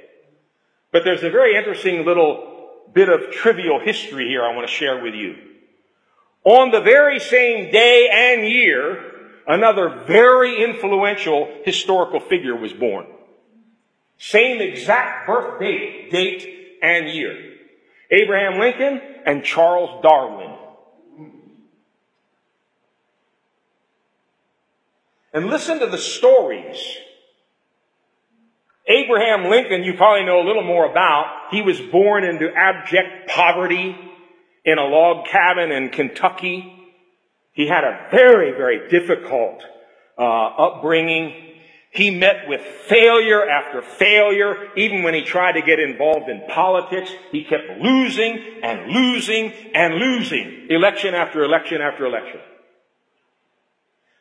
[0.93, 5.03] But there's a very interesting little bit of trivial history here I want to share
[5.03, 5.37] with you.
[6.45, 9.18] On the very same day and year,
[9.49, 13.07] another very influential historical figure was born.
[14.19, 17.37] Same exact birth date, date and year.
[18.11, 20.55] Abraham Lincoln and Charles Darwin.
[25.33, 26.97] And listen to the stories.
[28.87, 31.49] Abraham Lincoln, you probably know a little more about.
[31.51, 33.97] He was born into abject poverty
[34.65, 36.78] in a log cabin in Kentucky.
[37.59, 39.65] He had a very, very difficult
[40.17, 41.35] uh, upbringing.
[41.91, 44.69] He met with failure after failure.
[44.77, 49.95] Even when he tried to get involved in politics, he kept losing and losing and
[49.95, 50.69] losing.
[50.71, 52.39] Election after election after election.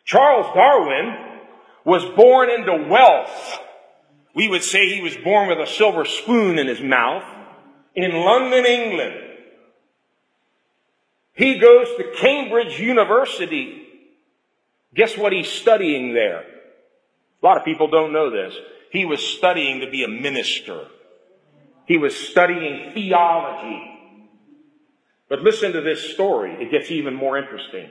[0.04, 1.16] Charles Darwin
[1.86, 3.60] was born into wealth.
[4.34, 7.24] We would say he was born with a silver spoon in his mouth
[7.94, 9.27] in London, England.
[11.38, 13.88] He goes to Cambridge University.
[14.96, 16.40] Guess what he's studying there?
[16.40, 18.56] A lot of people don't know this.
[18.92, 20.88] He was studying to be a minister.
[21.86, 23.84] He was studying theology.
[25.30, 26.54] But listen to this story.
[26.54, 27.90] It gets even more interesting.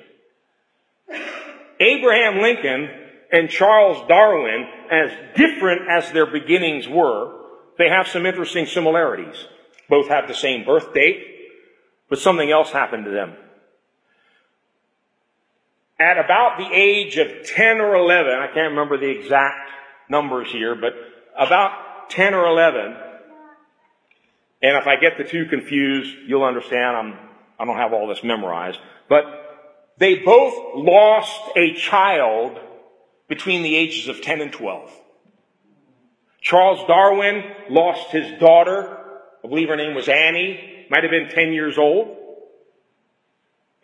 [1.78, 2.90] Abraham Lincoln
[3.30, 7.32] and Charles Darwin, as different as their beginnings were,
[7.78, 9.36] they have some interesting similarities.
[9.88, 11.35] Both have the same birth date,
[12.08, 13.34] but something else happened to them.
[15.98, 19.70] At about the age of 10 or 11, I can't remember the exact
[20.10, 20.92] numbers here, but
[21.38, 22.96] about 10 or 11,
[24.62, 27.18] and if I get the two confused, you'll understand I'm,
[27.58, 29.24] I don't have all this memorized, but
[29.98, 32.58] they both lost a child
[33.28, 34.92] between the ages of 10 and 12.
[36.40, 38.98] Charles Darwin lost his daughter.
[39.44, 40.75] I believe her name was Annie.
[40.90, 42.16] Might have been 10 years old.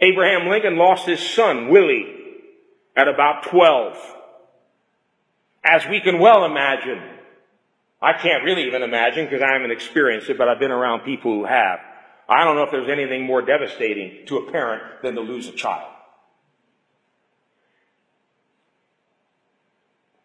[0.00, 2.06] Abraham Lincoln lost his son, Willie,
[2.96, 3.96] at about 12.
[5.64, 7.00] As we can well imagine,
[8.00, 11.32] I can't really even imagine because I haven't experienced it, but I've been around people
[11.32, 11.78] who have.
[12.28, 15.52] I don't know if there's anything more devastating to a parent than to lose a
[15.52, 15.92] child.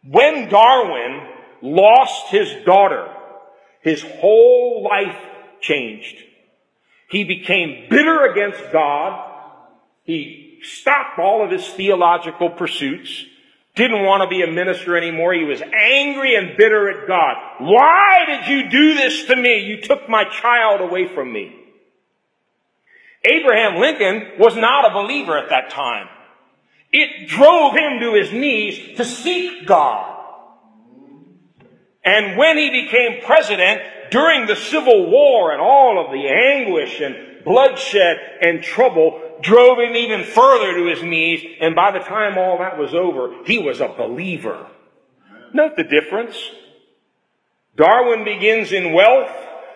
[0.04, 1.28] When Darwin
[1.62, 3.14] lost his daughter,
[3.82, 5.20] his whole life
[5.60, 6.18] changed.
[7.10, 9.32] He became bitter against God.
[10.04, 13.26] He stopped all of his theological pursuits.
[13.76, 15.34] Didn't want to be a minister anymore.
[15.34, 17.36] He was angry and bitter at God.
[17.60, 19.60] Why did you do this to me?
[19.60, 21.56] You took my child away from me.
[23.24, 26.08] Abraham Lincoln was not a believer at that time.
[26.92, 30.16] It drove him to his knees to seek God.
[32.04, 37.44] And when he became president, during the Civil War and all of the anguish and
[37.44, 41.44] bloodshed and trouble drove him even further to his knees.
[41.62, 44.68] And by the time all that was over, he was a believer.
[45.54, 46.36] Note the difference.
[47.76, 49.32] Darwin begins in wealth,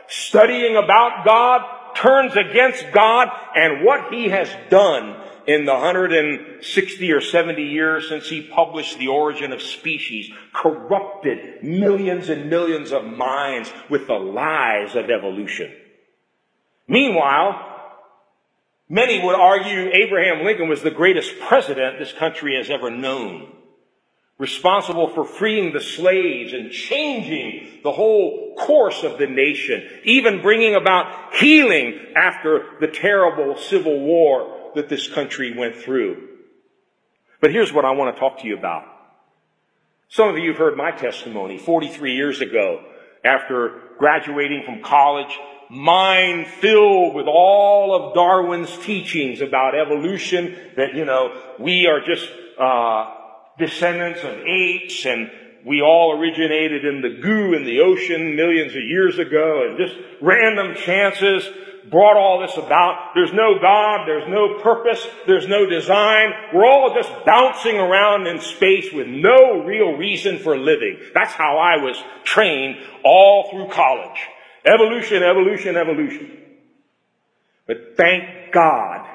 [0.08, 5.16] studying about God, turns against God, and what he has done
[5.48, 12.30] in the 160 or 70 years since he published The Origin of Species, corrupted millions
[12.30, 15.72] and millions of minds with the lies of evolution.
[16.88, 17.68] Meanwhile,
[18.90, 23.52] many would argue Abraham Lincoln was the greatest president this country has ever known
[24.42, 30.74] responsible for freeing the slaves and changing the whole course of the nation, even bringing
[30.74, 36.28] about healing after the terrible Civil War that this country went through.
[37.40, 38.86] But here's what I want to talk to you about.
[40.10, 42.84] Some of you have heard my testimony 43 years ago
[43.24, 45.38] after graduating from college,
[45.70, 52.30] mind filled with all of Darwin's teachings about evolution, that, you know, we are just,
[52.60, 53.14] uh,
[53.58, 55.30] descendants of apes and
[55.66, 59.96] we all originated in the goo in the ocean millions of years ago and just
[60.22, 61.48] random chances
[61.90, 63.12] brought all this about.
[63.16, 66.32] There's no God, there's no purpose, there's no design.
[66.54, 71.00] We're all just bouncing around in space with no real reason for living.
[71.14, 74.20] That's how I was trained all through college.
[74.66, 76.38] Evolution, evolution, evolution.
[77.68, 79.08] But thank God,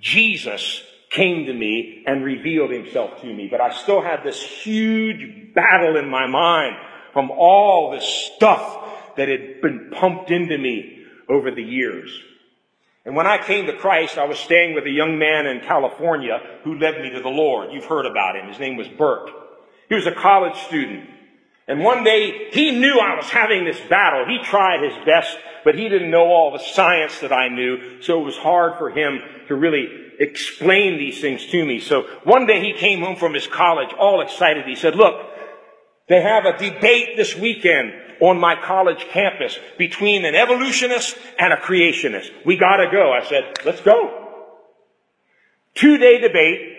[0.00, 3.46] Jesus came to me and revealed himself to me.
[3.48, 6.76] But I still had this huge battle in my mind
[7.12, 12.10] from all this stuff that had been pumped into me over the years.
[13.04, 16.40] And when I came to Christ, I was staying with a young man in California
[16.64, 17.70] who led me to the Lord.
[17.72, 18.48] You've heard about him.
[18.48, 19.30] His name was Bert.
[19.88, 21.10] He was a college student.
[21.68, 24.24] And one day he knew I was having this battle.
[24.26, 28.20] He tried his best, but he didn't know all the science that I knew, so
[28.20, 31.80] it was hard for him to really explain these things to me.
[31.80, 34.66] So one day he came home from his college all excited.
[34.66, 35.14] He said, look,
[36.08, 41.56] they have a debate this weekend on my college campus between an evolutionist and a
[41.56, 42.30] creationist.
[42.44, 43.12] We gotta go.
[43.12, 44.24] I said, let's go.
[45.74, 46.70] Two day debate.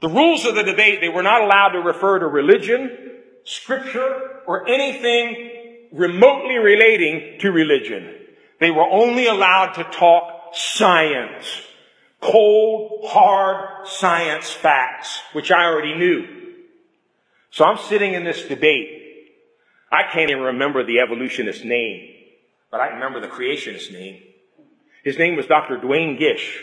[0.00, 3.12] The rules of the debate, they were not allowed to refer to religion,
[3.44, 8.16] scripture, or anything remotely relating to religion.
[8.58, 11.46] They were only allowed to talk science.
[12.20, 16.26] Cold, hard science facts, which I already knew.
[17.50, 19.01] So I'm sitting in this debate
[19.92, 22.08] I can't even remember the evolutionist's name,
[22.70, 24.22] but I remember the creationist's name.
[25.04, 25.76] His name was Dr.
[25.76, 26.62] Duane Gish,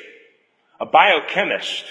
[0.80, 1.86] a biochemist,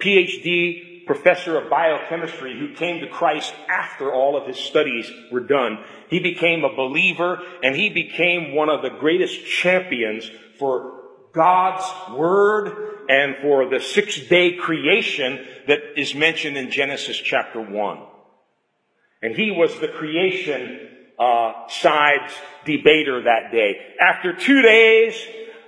[0.00, 5.82] PhD professor of biochemistry who came to Christ after all of his studies were done.
[6.10, 11.00] He became a believer and he became one of the greatest champions for
[11.32, 11.84] God's
[12.16, 17.98] Word and for the six day creation that is mentioned in Genesis chapter 1.
[19.22, 20.88] And he was the creation
[21.18, 22.32] uh, side's
[22.64, 23.76] debater that day.
[24.00, 25.20] After two days,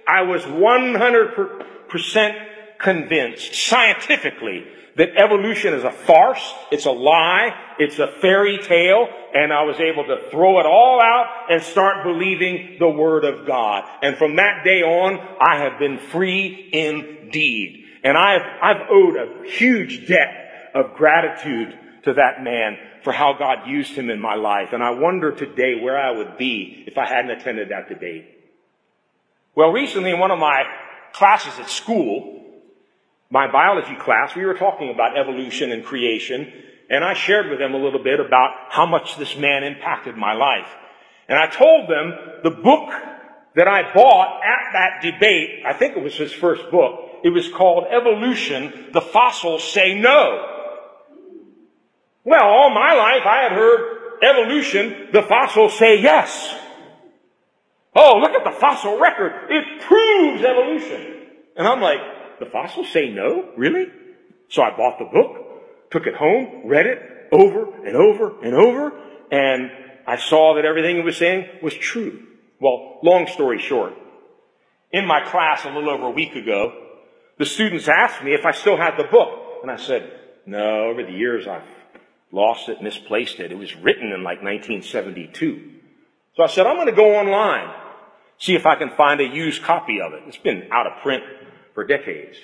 [0.06, 2.46] I was 100%
[2.78, 9.52] convinced, scientifically, that evolution is a farce, it's a lie, it's a fairy tale, and
[9.52, 13.84] I was able to throw it all out and start believing the Word of God.
[14.02, 17.84] And from that day on, I have been free indeed.
[18.02, 23.66] And I've, I've owed a huge debt of gratitude to that man for how God
[23.66, 24.72] used him in my life.
[24.72, 28.26] And I wonder today where I would be if I hadn't attended that debate.
[29.54, 30.64] Well, recently in one of my
[31.12, 32.44] classes at school,
[33.30, 36.52] my biology class, we were talking about evolution and creation,
[36.88, 40.34] and I shared with them a little bit about how much this man impacted my
[40.34, 40.68] life.
[41.28, 42.90] And I told them the book
[43.54, 47.48] that I bought at that debate, I think it was his first book, it was
[47.48, 50.49] called Evolution, The Fossils Say No.
[52.30, 56.54] Well, all my life I had heard evolution, the fossils say yes.
[57.92, 59.32] Oh, look at the fossil record.
[59.50, 61.26] It proves evolution.
[61.56, 61.98] And I'm like,
[62.38, 63.50] the fossils say no?
[63.56, 63.88] Really?
[64.48, 67.00] So I bought the book, took it home, read it
[67.32, 68.92] over and over and over,
[69.32, 69.72] and
[70.06, 72.28] I saw that everything it was saying was true.
[72.60, 73.94] Well, long story short,
[74.92, 76.74] in my class a little over a week ago,
[77.38, 79.62] the students asked me if I still had the book.
[79.62, 80.12] And I said,
[80.46, 81.66] no, over the years I've
[82.32, 83.52] lost it, misplaced it.
[83.52, 85.70] It was written in like 1972.
[86.36, 87.74] So I said, I'm going to go online,
[88.38, 90.22] see if I can find a used copy of it.
[90.26, 91.24] It's been out of print
[91.74, 92.36] for decades.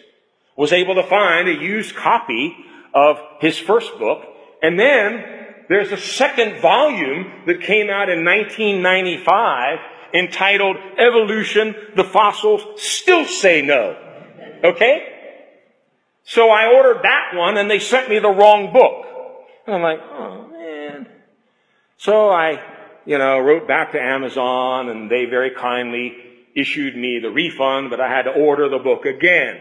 [0.56, 2.56] Was able to find a used copy
[2.94, 4.22] of his first book,
[4.62, 5.24] and then
[5.68, 9.78] there's a second volume that came out in 1995
[10.14, 13.96] entitled Evolution, the Fossils Still Say No.
[14.64, 15.12] Okay?
[16.24, 19.05] So I ordered that one and they sent me the wrong book.
[19.66, 21.08] And I'm like, oh man.
[21.96, 22.62] So I,
[23.04, 26.16] you know, wrote back to Amazon and they very kindly
[26.54, 29.60] issued me the refund, but I had to order the book again.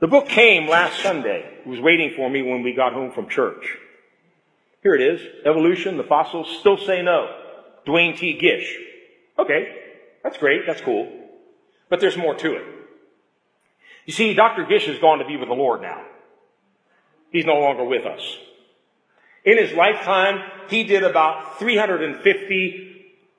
[0.00, 1.58] The book came last Sunday.
[1.60, 3.76] It was waiting for me when we got home from church.
[4.82, 5.20] Here it is.
[5.44, 7.34] Evolution, the fossils still say no.
[7.84, 8.38] Duane T.
[8.38, 8.76] Gish.
[9.38, 9.74] Okay.
[10.22, 10.62] That's great.
[10.66, 11.10] That's cool.
[11.88, 12.64] But there's more to it.
[14.06, 14.64] You see, Dr.
[14.64, 16.04] Gish has gone to be with the Lord now.
[17.30, 18.38] He's no longer with us.
[19.44, 22.88] In his lifetime, he did about 350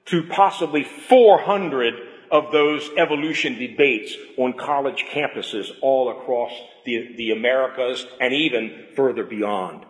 [0.05, 1.93] to possibly 400
[2.31, 6.51] of those evolution debates on college campuses all across
[6.85, 9.85] the, the Americas and even further beyond.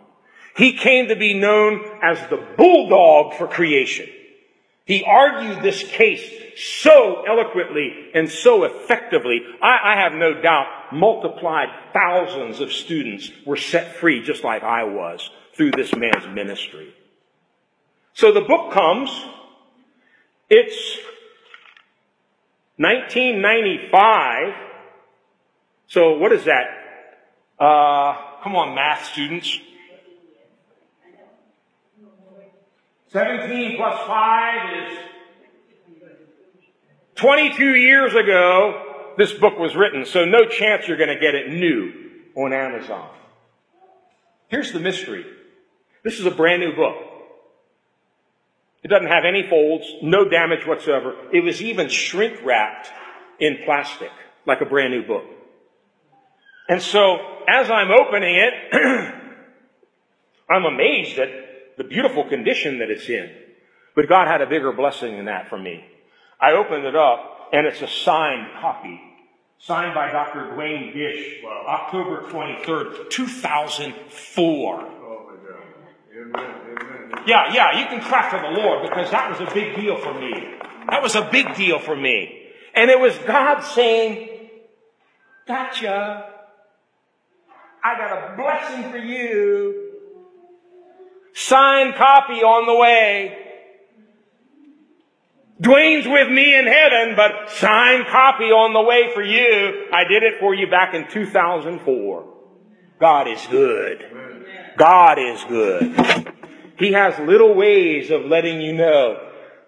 [0.56, 4.08] He came to be known as the bulldog for creation.
[4.90, 9.40] He argued this case so eloquently and so effectively.
[9.62, 14.82] I, I, have no doubt multiplied thousands of students were set free just like I
[14.82, 16.92] was through this man's ministry.
[18.14, 19.10] So the book comes.
[20.48, 20.98] It's
[22.78, 24.54] 1995.
[25.86, 26.66] So what is that?
[27.60, 29.56] Uh, come on, math students.
[33.12, 34.98] 17 plus 5 is
[37.16, 41.50] 22 years ago, this book was written, so no chance you're going to get it
[41.50, 41.92] new
[42.36, 43.10] on Amazon.
[44.46, 45.26] Here's the mystery.
[46.04, 46.96] This is a brand new book.
[48.84, 51.14] It doesn't have any folds, no damage whatsoever.
[51.32, 52.90] It was even shrink wrapped
[53.40, 54.12] in plastic,
[54.46, 55.24] like a brand new book.
[56.68, 58.54] And so, as I'm opening it,
[60.48, 63.30] I'm amazed at the beautiful condition that it's in.
[63.94, 65.84] But God had a bigger blessing than that for me.
[66.40, 69.00] I opened it up, and it's a signed copy.
[69.58, 70.54] Signed by Dr.
[70.54, 71.64] Duane Gish, wow.
[71.68, 74.80] October 23rd, 2004.
[74.80, 75.60] Oh my God.
[76.16, 76.54] Amen.
[76.80, 77.24] Amen.
[77.26, 80.14] Yeah, yeah, you can clap for the Lord because that was a big deal for
[80.14, 80.32] me.
[80.88, 82.48] That was a big deal for me.
[82.74, 84.28] And it was God saying,
[85.46, 86.30] Gotcha.
[87.82, 89.89] I got a blessing for you.
[91.40, 93.34] Signed copy on the way.
[95.58, 99.86] Duane's with me in heaven, but signed copy on the way for you.
[99.90, 102.34] I did it for you back in 2004.
[103.00, 104.04] God is good.
[104.76, 106.34] God is good.
[106.78, 109.16] He has little ways of letting you know,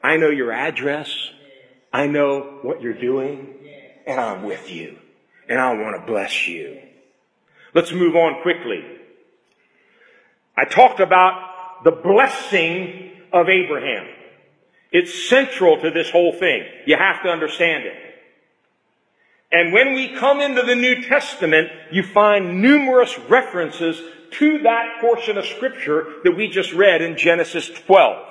[0.05, 1.11] I know your address.
[1.91, 3.55] I know what you're doing
[4.07, 4.99] and I'm with you
[5.49, 6.83] and I want to bless you.
[7.75, 8.85] Let's move on quickly.
[10.55, 11.52] I talked about
[11.85, 14.07] the blessing of Abraham.
[14.91, 16.65] It's central to this whole thing.
[16.87, 17.97] You have to understand it.
[19.51, 24.01] And when we come into the New Testament, you find numerous references
[24.33, 28.29] to that portion of scripture that we just read in Genesis 12.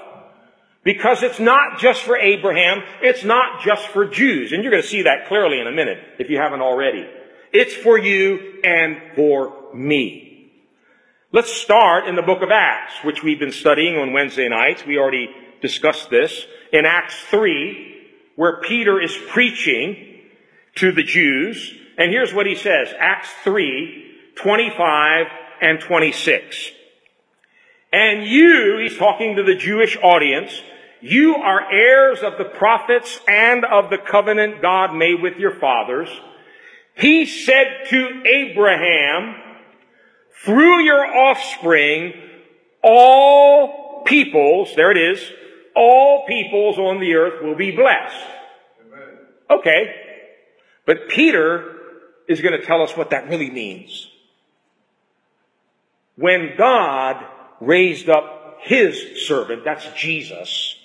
[0.84, 4.52] Because it's not just for Abraham, it's not just for Jews.
[4.52, 7.08] And you're going to see that clearly in a minute, if you haven't already.
[7.54, 10.31] It's for you and for me.
[11.34, 14.86] Let's start in the book of Acts, which we've been studying on Wednesday nights.
[14.86, 15.30] We already
[15.62, 16.46] discussed this.
[16.74, 20.24] In Acts 3, where Peter is preaching
[20.76, 21.74] to the Jews.
[21.98, 22.94] And here's what he says.
[23.00, 25.28] Acts 3, 25
[25.62, 26.72] and 26.
[27.94, 30.62] And you, he's talking to the Jewish audience,
[31.00, 36.10] you are heirs of the prophets and of the covenant God made with your fathers.
[36.94, 39.51] He said to Abraham,
[40.44, 42.14] through your offspring,
[42.84, 45.32] all peoples, there it is,
[45.76, 48.16] all peoples on the earth will be blessed.
[49.50, 49.96] Okay.
[50.86, 51.78] But Peter
[52.28, 54.10] is going to tell us what that really means.
[56.16, 57.24] When God
[57.60, 60.76] raised up his servant, that's Jesus,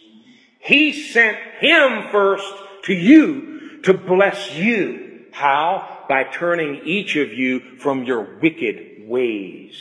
[0.61, 2.53] he sent him first
[2.85, 5.25] to you to bless you.
[5.33, 6.05] How?
[6.09, 9.75] By turning each of you from your wicked ways.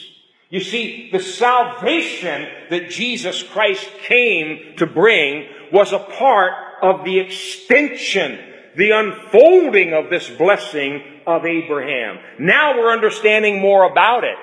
[0.50, 7.20] You see, the salvation that Jesus Christ came to bring was a part of the
[7.20, 8.40] extension,
[8.78, 12.20] the unfolding of this blessing of Abraham.
[12.40, 14.38] Now we're understanding more about it.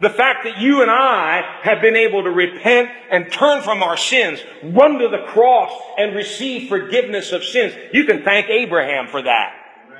[0.00, 3.96] The fact that you and I have been able to repent and turn from our
[3.96, 7.74] sins, run to the cross and receive forgiveness of sins.
[7.92, 9.54] You can thank Abraham for that.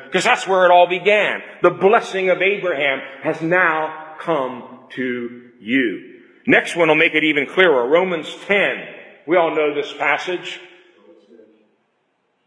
[0.05, 1.43] Because that's where it all began.
[1.63, 6.21] The blessing of Abraham has now come to you.
[6.47, 7.89] Next one will make it even clearer.
[7.89, 8.87] Romans 10.
[9.27, 10.61] We all know this passage.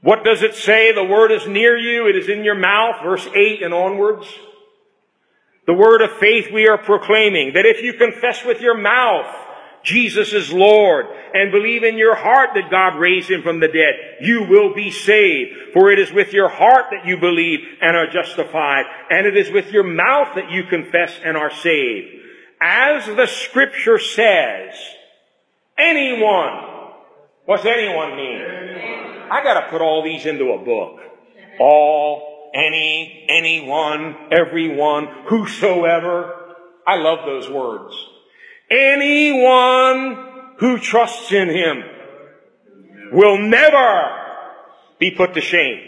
[0.01, 0.93] What does it say?
[0.93, 2.07] The word is near you.
[2.07, 3.03] It is in your mouth.
[3.03, 4.27] Verse 8 and onwards.
[5.65, 9.25] The word of faith we are proclaiming that if you confess with your mouth
[9.87, 14.17] Jesus is Lord and believe in your heart that God raised him from the dead,
[14.19, 15.71] you will be saved.
[15.71, 19.49] For it is with your heart that you believe and are justified, and it is
[19.49, 22.07] with your mouth that you confess and are saved.
[22.59, 24.73] As the scripture says,
[25.77, 26.91] anyone,
[27.45, 28.41] what's anyone mean?
[29.31, 30.99] I gotta put all these into a book.
[31.61, 36.55] All any, anyone, everyone, whosoever.
[36.85, 37.95] I love those words.
[38.69, 40.25] Anyone
[40.57, 41.83] who trusts in Him
[43.11, 44.09] will never
[44.99, 45.79] be put to shame.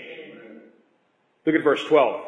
[1.45, 2.21] Look at verse 12.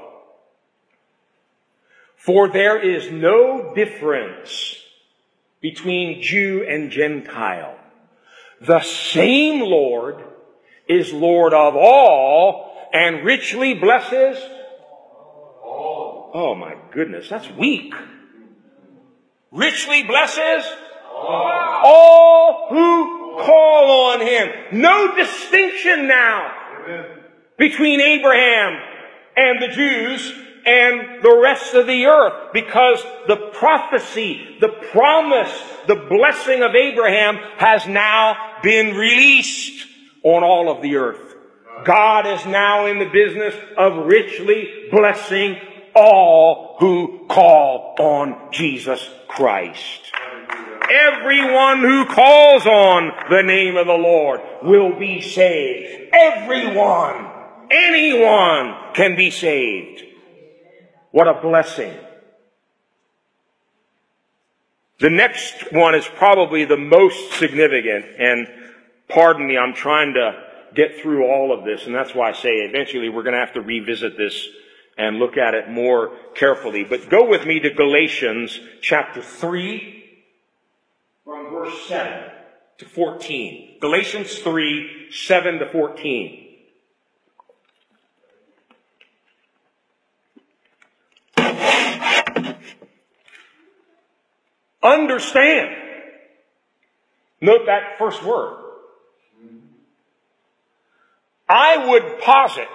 [2.16, 4.78] For there is no difference
[5.62, 7.78] between Jew and Gentile.
[8.60, 10.24] The same Lord
[10.88, 14.38] is Lord of all and richly blesses
[15.64, 16.32] all.
[16.34, 17.94] Oh my goodness, that's weak.
[19.52, 20.66] Richly blesses
[21.14, 24.50] all, who call on him.
[24.72, 26.52] No distinction now
[27.58, 28.80] between Abraham
[29.36, 30.34] and the Jews
[30.66, 35.52] and the rest of the earth because the prophecy, the promise,
[35.88, 39.88] the blessing of Abraham has now been released
[40.24, 41.36] on all of the earth.
[41.84, 45.58] God is now in the business of richly blessing
[45.96, 50.12] all who call on Jesus Christ.
[50.90, 56.14] Everyone who calls on the name of the Lord will be saved.
[56.14, 57.30] Everyone,
[57.72, 60.04] anyone can be saved.
[61.12, 61.94] What a blessing.
[65.00, 68.48] The next one is probably the most significant, and
[69.10, 70.44] pardon me, I'm trying to
[70.76, 73.54] get through all of this, and that's why I say eventually we're going to have
[73.54, 74.48] to revisit this
[74.98, 76.84] and look at it more carefully.
[76.84, 80.04] But go with me to Galatians chapter 3,
[81.24, 82.32] from verse 7
[82.80, 83.78] to 14.
[83.80, 86.48] Galatians 3, 7 to 14.
[94.84, 95.76] Understand.
[97.40, 98.58] Note that first word.
[101.48, 102.70] I would posit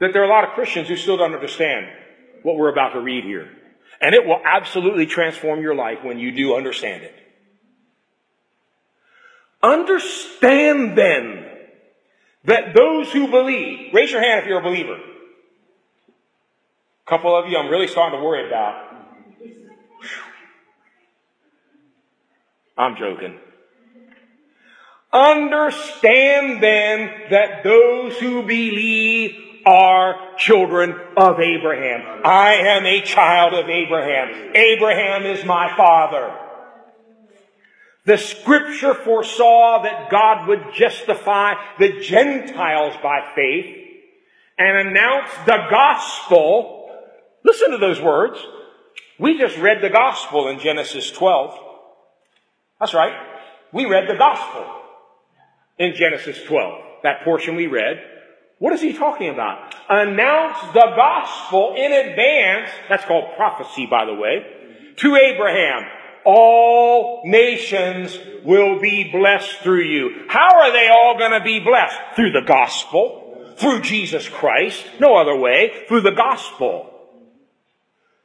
[0.00, 1.86] that there are a lot of Christians who still don't understand
[2.42, 3.50] what we're about to read here.
[4.00, 7.14] And it will absolutely transform your life when you do understand it.
[9.62, 11.44] Understand then
[12.44, 14.94] that those who believe, raise your hand if you're a believer.
[14.94, 18.84] A couple of you I'm really starting to worry about.
[22.76, 23.36] I'm joking.
[25.12, 32.22] Understand then that those who believe are children of Abraham.
[32.24, 34.52] I am a child of Abraham.
[34.54, 36.34] Abraham is my father.
[38.06, 43.76] The scripture foresaw that God would justify the Gentiles by faith
[44.58, 46.90] and announce the gospel.
[47.44, 48.38] Listen to those words.
[49.18, 51.58] We just read the gospel in Genesis 12.
[52.80, 53.12] That's right.
[53.70, 54.64] We read the gospel
[55.76, 56.84] in Genesis 12.
[57.02, 58.17] That portion we read.
[58.58, 59.74] What is he talking about?
[59.88, 62.70] Announce the gospel in advance.
[62.88, 64.44] That's called prophecy, by the way.
[64.96, 65.88] To Abraham.
[66.24, 70.24] All nations will be blessed through you.
[70.28, 71.96] How are they all going to be blessed?
[72.16, 73.54] Through the gospel.
[73.56, 74.84] Through Jesus Christ.
[74.98, 75.84] No other way.
[75.86, 76.90] Through the gospel.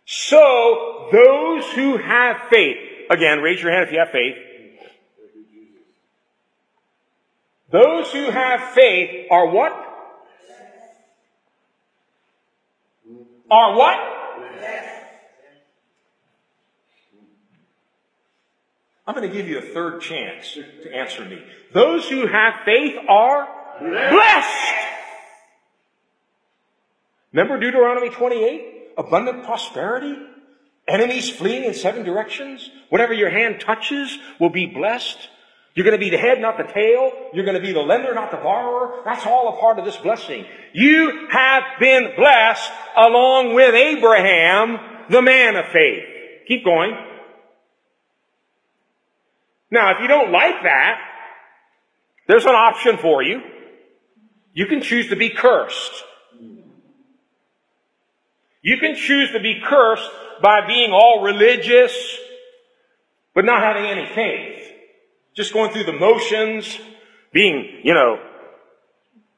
[0.06, 2.78] So, those who have faith,
[3.10, 4.36] again, raise your hand if you have faith.
[7.72, 9.93] Those who have faith are what?
[13.52, 14.14] Are what?
[19.06, 21.44] I'm going to give you a third chance to answer me.
[21.74, 23.48] Those who have faith are
[23.82, 24.74] blessed.
[27.34, 28.94] Remember Deuteronomy 28?
[28.98, 30.16] Abundant prosperity?
[30.88, 32.70] Enemies fleeing in seven directions?
[32.89, 35.18] Whatever your hand touches will be blessed.
[35.76, 37.11] You're going to be the head, not the tail.
[37.34, 39.01] You're going to be the lender, not the borrower.
[39.05, 40.45] That's all a part of this blessing.
[40.74, 44.78] You have been blessed along with Abraham,
[45.09, 46.03] the man of faith.
[46.47, 46.95] Keep going.
[49.71, 50.99] Now, if you don't like that,
[52.28, 53.41] there's an option for you.
[54.53, 56.03] You can choose to be cursed.
[58.61, 60.09] You can choose to be cursed
[60.41, 62.19] by being all religious,
[63.34, 64.62] but not having any faith
[65.36, 66.80] just going through the motions,
[67.32, 68.20] being, you know,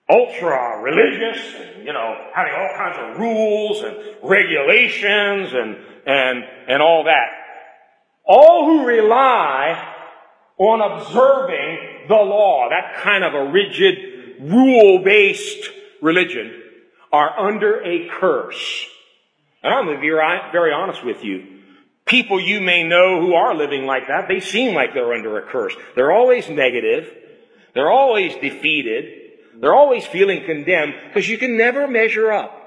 [0.10, 6.82] ultra religious, and, you know, having all kinds of rules and regulations and, and, and
[6.82, 7.30] all that.
[8.26, 9.93] All who rely
[10.58, 15.70] on observing the law, that kind of a rigid, rule-based
[16.02, 16.62] religion,
[17.12, 18.86] are under a curse.
[19.64, 21.55] And I'm going to be very honest with you.
[22.06, 25.49] People you may know who are living like that, they seem like they're under a
[25.49, 25.76] curse.
[25.95, 27.12] They're always negative.
[27.74, 29.32] They're always defeated.
[29.60, 32.62] They're always feeling condemned because you can never measure up.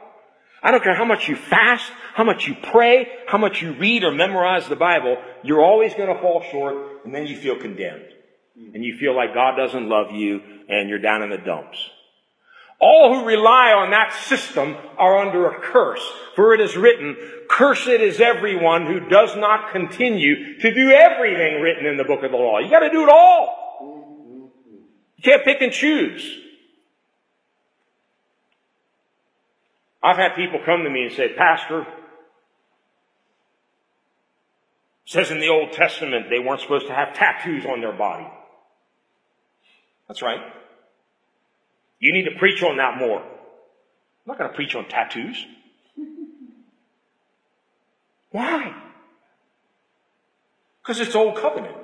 [0.60, 4.02] I don't care how much you fast, how much you pray, how much you read
[4.02, 8.06] or memorize the Bible, you're always going to fall short and then you feel condemned.
[8.74, 11.78] And you feel like God doesn't love you and you're down in the dumps.
[12.80, 16.02] All who rely on that system are under a curse.
[16.36, 17.16] For it is written,
[17.48, 22.30] cursed is everyone who does not continue to do everything written in the book of
[22.30, 22.60] the law.
[22.60, 24.52] You gotta do it all.
[25.16, 26.38] You can't pick and choose.
[30.00, 31.84] I've had people come to me and say, Pastor,
[35.04, 38.28] says in the Old Testament they weren't supposed to have tattoos on their body.
[40.06, 40.40] That's right.
[41.98, 43.20] You need to preach on that more.
[43.20, 45.44] I'm not going to preach on tattoos.
[48.30, 48.74] Why?
[50.82, 51.76] Because it's old covenant.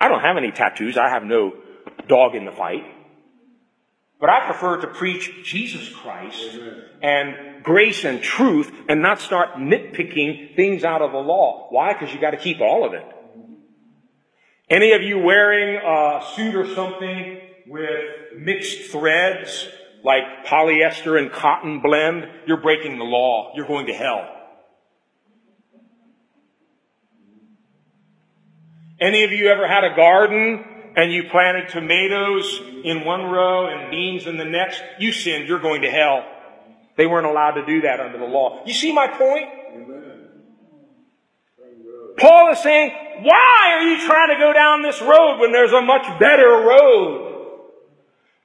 [0.00, 0.98] I don't have any tattoos.
[0.98, 1.52] I have no
[2.08, 2.84] dog in the fight.
[4.20, 6.58] But I prefer to preach Jesus Christ
[7.02, 11.66] and grace and truth and not start nitpicking things out of the law.
[11.70, 11.92] Why?
[11.92, 13.04] Because you got to keep all of it.
[14.70, 19.68] Any of you wearing a suit or something with mixed threads,
[20.04, 23.52] like polyester and cotton blend, you're breaking the law.
[23.54, 24.28] You're going to hell.
[29.00, 30.64] Any of you ever had a garden
[30.96, 35.60] and you planted tomatoes in one row and beans in the next, you sinned, you're
[35.60, 36.24] going to hell.
[36.96, 38.62] They weren't allowed to do that under the law.
[38.66, 39.48] You see my point?
[42.18, 42.92] Paul is saying,
[43.22, 47.31] why are you trying to go down this road when there's a much better road?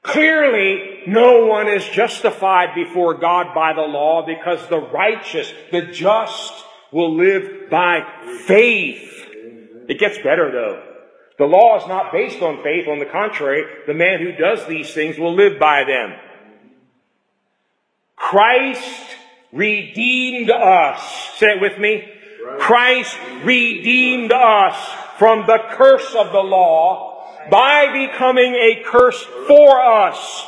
[0.08, 6.54] Clearly, no one is justified before God by the law because the righteous, the just,
[6.92, 8.08] will live by
[8.46, 9.26] faith.
[9.90, 10.84] It gets better though.
[11.38, 12.88] The law is not based on faith.
[12.88, 16.14] On the contrary, the man who does these things will live by them.
[18.16, 19.18] Christ
[19.52, 21.02] redeemed us.
[21.38, 22.10] Say it with me.
[22.60, 24.76] Christ redeemed us
[25.18, 27.17] from the curse of the law
[27.50, 30.46] by becoming a curse for us.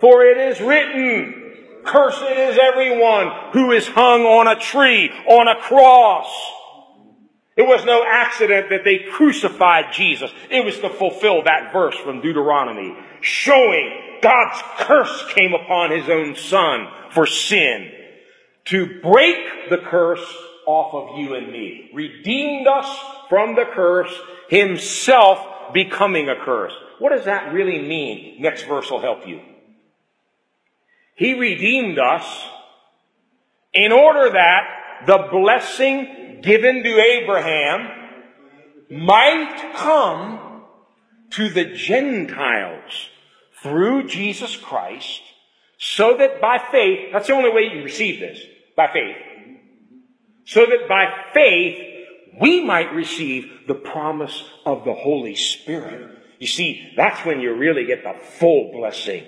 [0.00, 1.54] For it is written,
[1.84, 6.28] cursed is everyone who is hung on a tree, on a cross.
[7.56, 10.32] It was no accident that they crucified Jesus.
[10.50, 16.34] It was to fulfill that verse from Deuteronomy, showing God's curse came upon his own
[16.34, 17.92] son for sin.
[18.66, 20.24] To break the curse
[20.66, 21.90] off of you and me.
[21.92, 22.88] Redeemed us
[23.28, 24.12] from the curse,
[24.48, 25.38] himself
[25.72, 26.72] becoming a curse.
[26.98, 28.40] What does that really mean?
[28.40, 29.40] Next verse will help you.
[31.14, 32.46] He redeemed us
[33.72, 37.88] in order that the blessing given to Abraham
[38.90, 40.64] might come
[41.30, 43.08] to the Gentiles
[43.62, 45.22] through Jesus Christ
[45.78, 48.38] so that by faith, that's the only way you receive this,
[48.76, 49.16] by faith,
[50.44, 51.91] so that by faith
[52.40, 56.18] we might receive the promise of the Holy Spirit.
[56.38, 59.24] You see, that's when you really get the full blessing.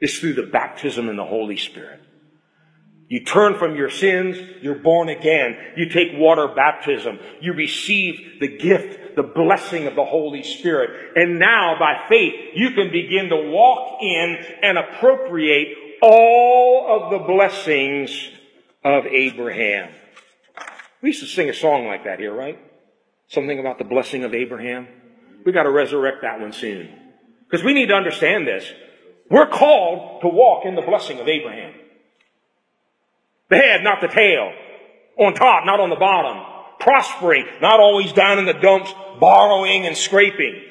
[0.00, 2.00] It's through the baptism in the Holy Spirit.
[3.08, 5.56] You turn from your sins, you're born again.
[5.76, 7.18] You take water baptism.
[7.40, 11.16] You receive the gift, the blessing of the Holy Spirit.
[11.16, 17.26] And now, by faith, you can begin to walk in and appropriate all of the
[17.26, 18.30] blessings
[18.84, 19.90] of Abraham.
[21.02, 22.58] We used to sing a song like that here, right?
[23.28, 24.88] Something about the blessing of Abraham.
[25.44, 26.88] We got to resurrect that one soon.
[27.48, 28.70] Because we need to understand this.
[29.30, 31.74] We're called to walk in the blessing of Abraham.
[33.48, 34.52] The head, not the tail.
[35.18, 36.44] On top, not on the bottom.
[36.80, 40.62] Prospering, not always down in the dumps, borrowing and scraping.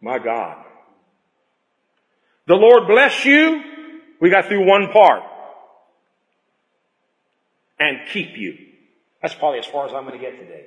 [0.00, 0.64] My God.
[2.46, 3.62] The Lord bless you.
[4.20, 5.22] We got through one part.
[7.78, 8.56] And keep you.
[9.20, 10.66] That's probably as far as I'm going to get today.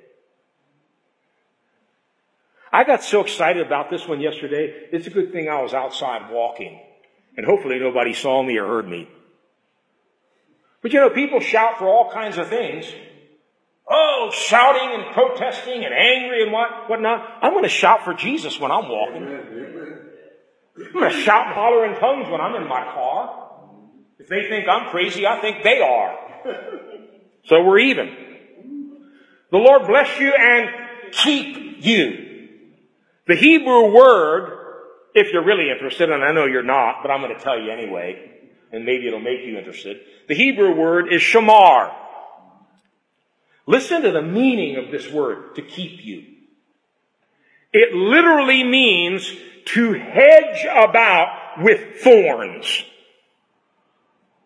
[2.72, 4.88] I got so excited about this one yesterday.
[4.92, 6.80] It's a good thing I was outside walking.
[7.38, 9.08] And hopefully nobody saw me or heard me.
[10.82, 12.86] But you know, people shout for all kinds of things.
[13.90, 17.40] Oh, shouting and protesting and angry and what, whatnot.
[17.42, 20.07] I'm going to shout for Jesus when I'm walking.
[20.78, 23.50] I'm going to shout and holler in tongues when I'm in my car.
[24.20, 26.18] If they think I'm crazy, I think they are.
[27.46, 28.10] So we're even.
[29.52, 30.70] The Lord bless you and
[31.12, 32.50] keep you.
[33.28, 34.52] The Hebrew word,
[35.16, 37.72] if you're really interested, and I know you're not, but I'm going to tell you
[37.72, 38.32] anyway,
[38.72, 39.98] and maybe it'll make you interested.
[40.28, 41.94] The Hebrew word is shamar.
[43.66, 46.26] Listen to the meaning of this word, to keep you.
[47.74, 49.30] It literally means
[49.74, 52.84] to hedge about with thorns.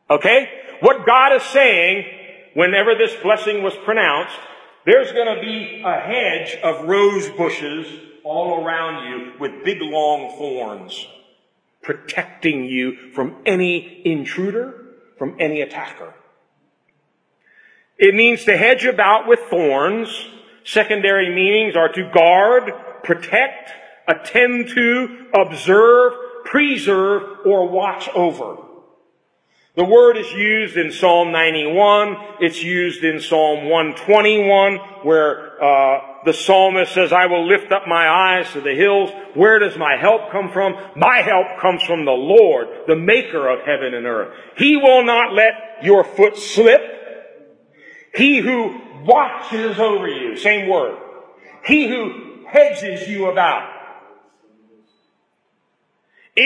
[0.10, 0.50] Okay?
[0.82, 2.06] What God is saying,
[2.54, 4.38] whenever this blessing was pronounced,
[4.86, 7.88] there's going to be a hedge of rose bushes
[8.24, 11.08] all around you with big long thorns,
[11.82, 14.74] protecting you from any intruder,
[15.18, 16.14] from any attacker.
[17.98, 20.10] It means to hedge about with thorns.
[20.64, 22.72] Secondary meanings are to guard,
[23.04, 23.72] protect,
[24.08, 26.14] attend to, observe,
[26.46, 28.58] preserve, or watch over.
[29.76, 32.18] The word is used in Psalm 91.
[32.42, 38.08] It's used in Psalm 121 where uh, the psalmist says, I will lift up my
[38.08, 39.12] eyes to the hills.
[39.34, 40.76] Where does my help come from?
[40.98, 44.36] My help comes from the Lord, the maker of heaven and earth.
[44.58, 46.82] He will not let your foot slip.
[48.14, 50.98] He who watches over you, same word.
[51.64, 53.81] He who hedges you about.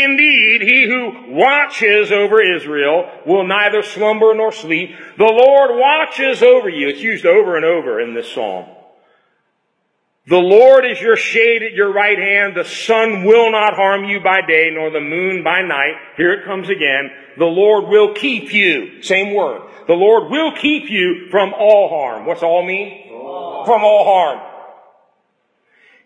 [0.04, 4.92] Indeed, he who watches over Israel will neither slumber nor sleep.
[5.18, 6.90] The Lord watches over you.
[6.90, 8.66] It's used over and over in this psalm.
[10.28, 12.58] The Lord is your shade at your right hand.
[12.58, 15.94] The sun will not harm you by day, nor the moon by night.
[16.18, 17.12] Here it comes again.
[17.38, 19.04] The Lord will keep you.
[19.04, 19.62] Same word.
[19.88, 22.26] The Lord will keep you from all harm.
[22.26, 23.12] What's all mean?
[23.12, 23.66] All.
[23.66, 24.55] From all harm.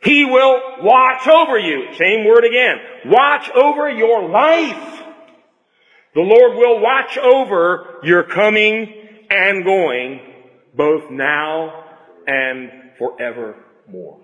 [0.02, 1.94] He will watch over you.
[1.96, 2.78] Same word again.
[3.06, 5.04] Watch over your life.
[6.16, 8.94] The Lord will watch over your coming
[9.30, 10.22] and going,
[10.74, 11.84] both now
[12.28, 14.20] and forevermore.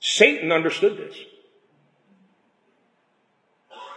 [0.00, 1.16] Satan understood this.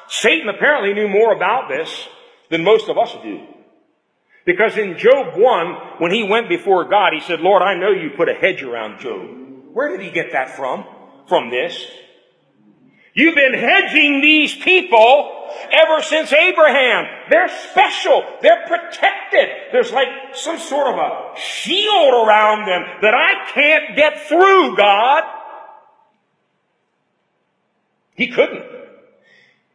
[0.07, 2.07] Satan apparently knew more about this
[2.49, 3.47] than most of us do.
[4.45, 5.67] Because in Job 1,
[5.99, 8.99] when he went before God, he said, Lord, I know you put a hedge around
[8.99, 9.29] Job.
[9.73, 10.85] Where did he get that from?
[11.27, 11.85] From this.
[13.13, 17.05] You've been hedging these people ever since Abraham.
[17.29, 18.23] They're special.
[18.41, 19.49] They're protected.
[19.71, 25.23] There's like some sort of a shield around them that I can't get through, God.
[28.15, 28.65] He couldn't.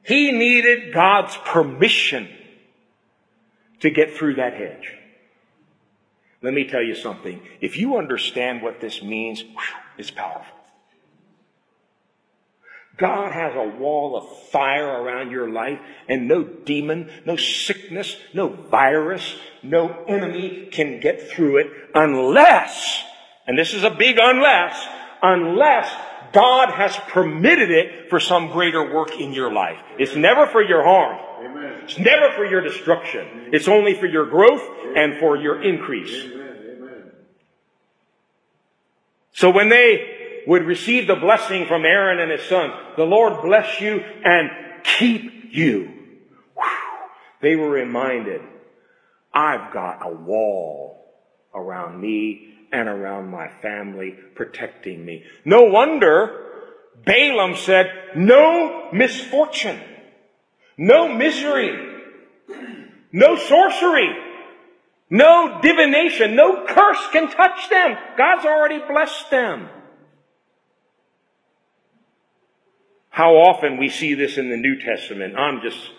[0.03, 2.29] He needed God's permission
[3.81, 4.93] to get through that hedge.
[6.43, 7.41] Let me tell you something.
[7.61, 9.45] If you understand what this means,
[9.99, 10.57] it's powerful.
[12.99, 18.49] God has a wall of fire around your life and no demon, no sickness, no
[18.49, 23.03] virus, no enemy can get through it unless,
[23.47, 24.87] and this is a big unless,
[25.23, 25.95] unless
[26.37, 29.79] God has permitted it for some greater work in your life.
[29.99, 31.19] It's never for your harm.
[31.43, 31.81] Amen.
[31.85, 33.27] It's never for your destruction.
[33.27, 33.51] Amen.
[33.55, 34.97] It's only for your growth Amen.
[34.97, 36.31] and for your increase.
[39.33, 43.81] So when they would receive the blessing from Aaron and his sons, the Lord bless
[43.81, 44.51] you and
[44.85, 45.91] keep you.
[46.55, 46.65] Whew.
[47.41, 48.43] They were reminded,
[49.33, 51.15] I've got a wall
[51.55, 55.25] around me and around my family protecting me.
[55.45, 56.43] No wonder
[57.05, 59.81] Balaam said, no misfortune
[60.77, 61.95] no misery.
[63.13, 64.15] No sorcery.
[65.09, 66.37] No divination.
[66.37, 67.97] No curse can touch them.
[68.17, 69.69] God's already blessed them.
[73.09, 75.37] How often we see this in the New Testament.
[75.39, 75.91] I'm just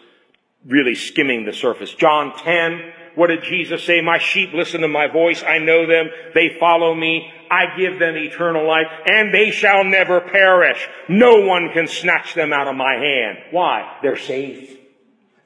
[0.66, 1.92] really skimming the surface.
[1.96, 4.00] John 10, what did Jesus say?
[4.00, 5.42] My sheep listen to my voice.
[5.42, 6.10] I know them.
[6.36, 7.34] They follow me.
[7.50, 10.88] I give them eternal life and they shall never perish.
[11.10, 13.40] No one can snatch them out of my hand.
[13.50, 13.98] Why?
[14.04, 14.78] They're safe.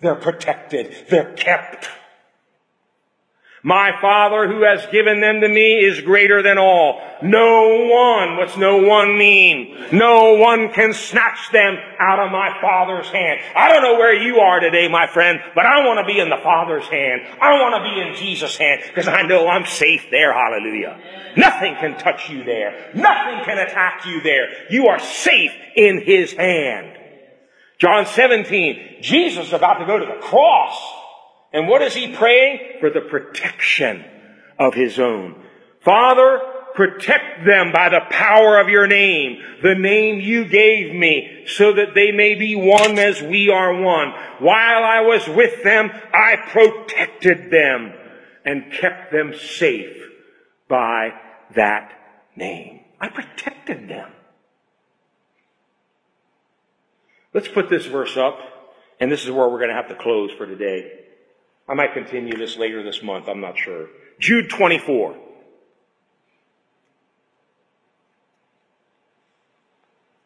[0.01, 0.93] They're protected.
[1.09, 1.87] They're kept.
[3.63, 6.99] My Father who has given them to me is greater than all.
[7.21, 9.77] No one, what's no one mean?
[9.91, 13.39] No one can snatch them out of my Father's hand.
[13.55, 16.29] I don't know where you are today, my friend, but I want to be in
[16.29, 17.21] the Father's hand.
[17.39, 20.33] I want to be in Jesus' hand because I know I'm safe there.
[20.33, 20.99] Hallelujah.
[21.37, 22.91] Nothing can touch you there.
[22.95, 24.71] Nothing can attack you there.
[24.71, 26.97] You are safe in His hand.
[27.77, 31.00] John 17, Jesus is about to go to the cross.
[31.53, 32.79] And what is he praying?
[32.79, 34.05] For the protection
[34.57, 35.43] of his own.
[35.81, 36.39] Father,
[36.75, 41.93] protect them by the power of your name, the name you gave me, so that
[41.93, 44.13] they may be one as we are one.
[44.39, 47.93] While I was with them, I protected them
[48.45, 49.97] and kept them safe
[50.67, 51.13] by
[51.55, 51.91] that
[52.35, 52.81] name.
[52.99, 54.11] I protected them.
[57.33, 58.39] Let's put this verse up,
[58.99, 61.00] and this is where we're going to have to close for today.
[61.67, 63.87] I might continue this later this month, I'm not sure.
[64.19, 65.17] Jude 24.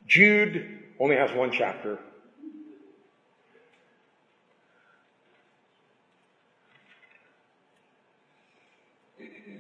[0.08, 2.00] Jude only has one chapter.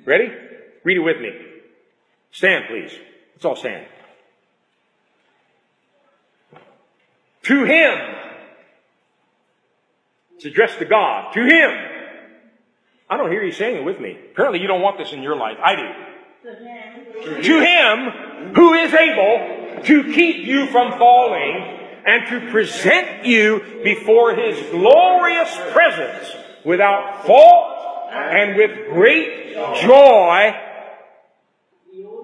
[0.05, 0.31] Ready?
[0.83, 1.31] Read it with me.
[2.31, 2.91] Stand, please.
[3.33, 3.87] Let's all stand.
[7.43, 7.97] To him.
[10.35, 11.33] It's addressed to God.
[11.33, 11.71] To him.
[13.09, 14.17] I don't hear you saying it with me.
[14.31, 15.57] Apparently you don't want this in your life.
[15.63, 15.87] I do.
[17.41, 24.35] To him who is able to keep you from falling and to present you before
[24.35, 30.53] his glorious presence without fault and with great joy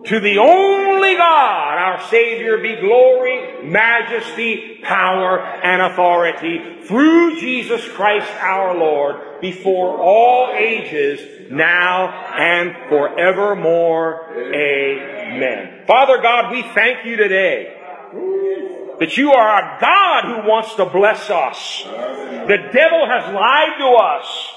[0.06, 8.30] to the only God, our Savior, be glory, majesty, power, and authority through Jesus Christ
[8.40, 14.34] our Lord before all ages, now and forevermore.
[14.38, 15.84] Amen.
[15.86, 17.78] Father God, we thank you today
[19.00, 21.84] that you are a God who wants to bless us.
[21.84, 24.48] The devil has lied to us.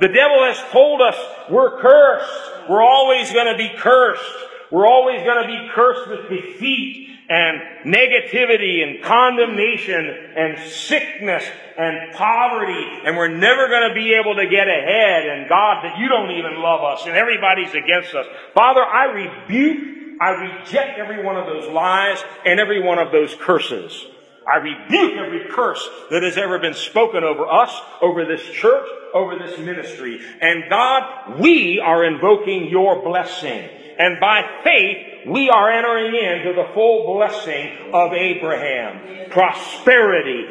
[0.00, 1.16] The devil has told us
[1.50, 2.68] we're cursed.
[2.68, 4.47] We're always going to be cursed.
[4.70, 11.44] We're always going to be cursed with defeat and negativity and condemnation and sickness
[11.76, 15.98] and poverty and we're never going to be able to get ahead and God that
[15.98, 18.26] you don't even love us and everybody's against us.
[18.54, 23.34] Father, I rebuke, I reject every one of those lies and every one of those
[23.34, 24.06] curses.
[24.50, 29.38] I rebuke every curse that has ever been spoken over us, over this church, over
[29.38, 30.20] this ministry.
[30.40, 33.68] And God, we are invoking your blessing.
[33.98, 39.30] And by faith, we are entering into the full blessing of Abraham.
[39.30, 40.46] Prosperity,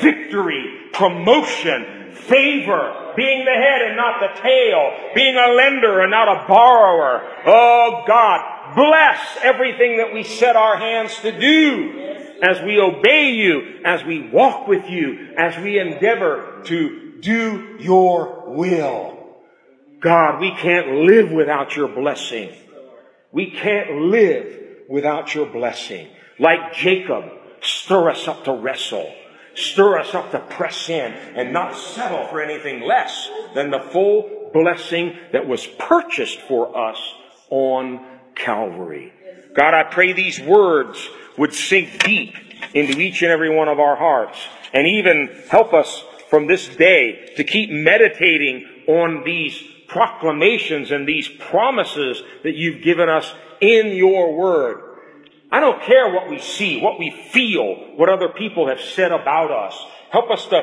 [0.00, 6.28] victory, promotion, favor, being the head and not the tail, being a lender and not
[6.28, 7.26] a borrower.
[7.46, 13.80] Oh God, bless everything that we set our hands to do as we obey you,
[13.84, 19.18] as we walk with you, as we endeavor to do your will.
[20.00, 22.50] God, we can't live without your blessing.
[23.32, 24.58] We can't live
[24.88, 26.08] without your blessing.
[26.38, 27.24] Like Jacob,
[27.62, 29.12] stir us up to wrestle.
[29.54, 34.50] Stir us up to press in and not settle for anything less than the full
[34.52, 36.98] blessing that was purchased for us
[37.50, 38.04] on
[38.34, 39.12] Calvary.
[39.54, 42.34] God, I pray these words would sink deep
[42.74, 44.38] into each and every one of our hearts
[44.72, 49.60] and even help us from this day to keep meditating on these
[49.92, 54.82] proclamations and these promises that you've given us in your word.
[55.52, 59.50] I don't care what we see, what we feel, what other people have said about
[59.50, 59.84] us.
[60.10, 60.62] Help us to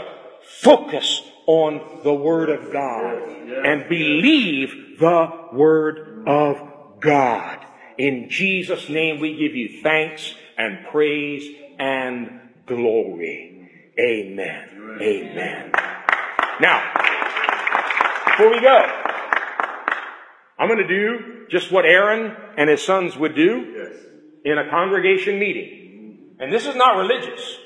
[0.62, 3.22] focus on the word of God
[3.66, 7.66] and believe the word of God.
[7.98, 11.48] In Jesus' name we give you thanks and praise
[11.80, 13.70] and glory.
[14.00, 15.00] Amen.
[15.02, 15.72] Amen.
[16.62, 16.94] Now,
[18.26, 19.07] before we go,
[20.60, 23.94] I'm going to do just what Aaron and his sons would do yes.
[24.44, 26.36] in a congregation meeting.
[26.40, 27.58] And this is not religious.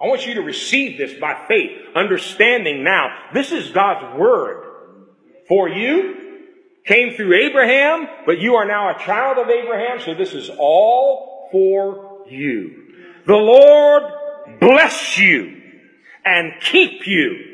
[0.00, 4.64] I want you to receive this by faith, understanding now this is God's word
[5.46, 6.16] for you.
[6.86, 11.48] Came through Abraham, but you are now a child of Abraham, so this is all
[11.52, 12.94] for you.
[13.26, 14.02] The Lord
[14.58, 15.60] bless you
[16.24, 17.49] and keep you.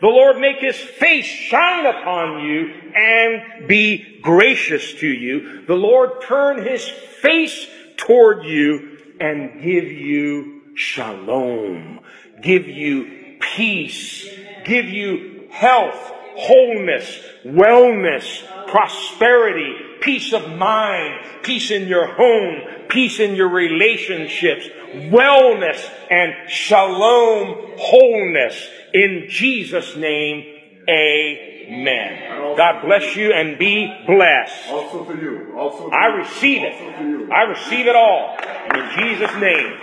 [0.00, 5.66] The Lord make his face shine upon you and be gracious to you.
[5.66, 12.00] The Lord turn his face toward you and give you shalom.
[12.40, 14.28] Give you peace.
[14.64, 15.98] Give you health,
[16.36, 24.66] wholeness, wellness, prosperity, peace of mind, peace in your home, peace in your relationships,
[25.10, 28.68] wellness and shalom, wholeness.
[28.94, 30.44] In Jesus' name,
[30.88, 32.56] amen.
[32.56, 34.68] God bless you and be blessed.
[34.70, 35.54] Also for you.
[35.56, 37.30] Also for I receive it.
[37.30, 38.36] I receive it all.
[38.74, 39.78] In Jesus' name.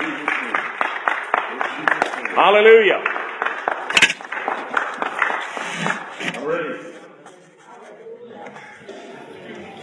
[2.36, 3.25] Hallelujah.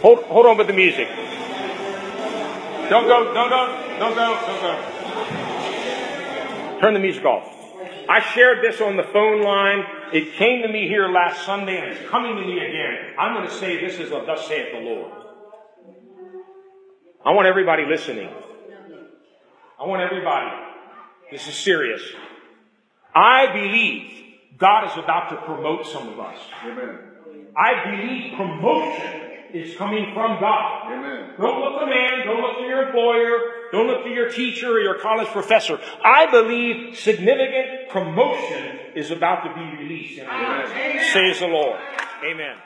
[0.03, 1.07] Hold, hold on with the music.
[2.89, 4.75] Don't go, don't go, don't go, don't go.
[6.81, 7.47] Turn the music off.
[8.09, 9.85] I shared this on the phone line.
[10.11, 13.13] It came to me here last Sunday and it's coming to me again.
[13.17, 15.09] I'm going to say this is what thus saith the Lord.
[17.25, 18.29] I want everybody listening.
[19.79, 20.51] I want everybody.
[21.31, 22.01] This is serious.
[23.15, 24.11] I believe
[24.57, 26.37] God is about to promote some of us.
[26.65, 26.99] Amen.
[27.55, 29.22] I believe promotion
[29.53, 30.91] is coming from God.
[30.91, 31.29] Amen.
[31.39, 32.25] Don't look to man.
[32.25, 33.37] Don't look to your employer.
[33.71, 35.79] Don't look to your teacher or your college professor.
[36.03, 40.19] I believe significant promotion is about to be released.
[40.19, 40.25] In
[41.11, 41.79] Says the Lord.
[42.23, 42.57] Amen.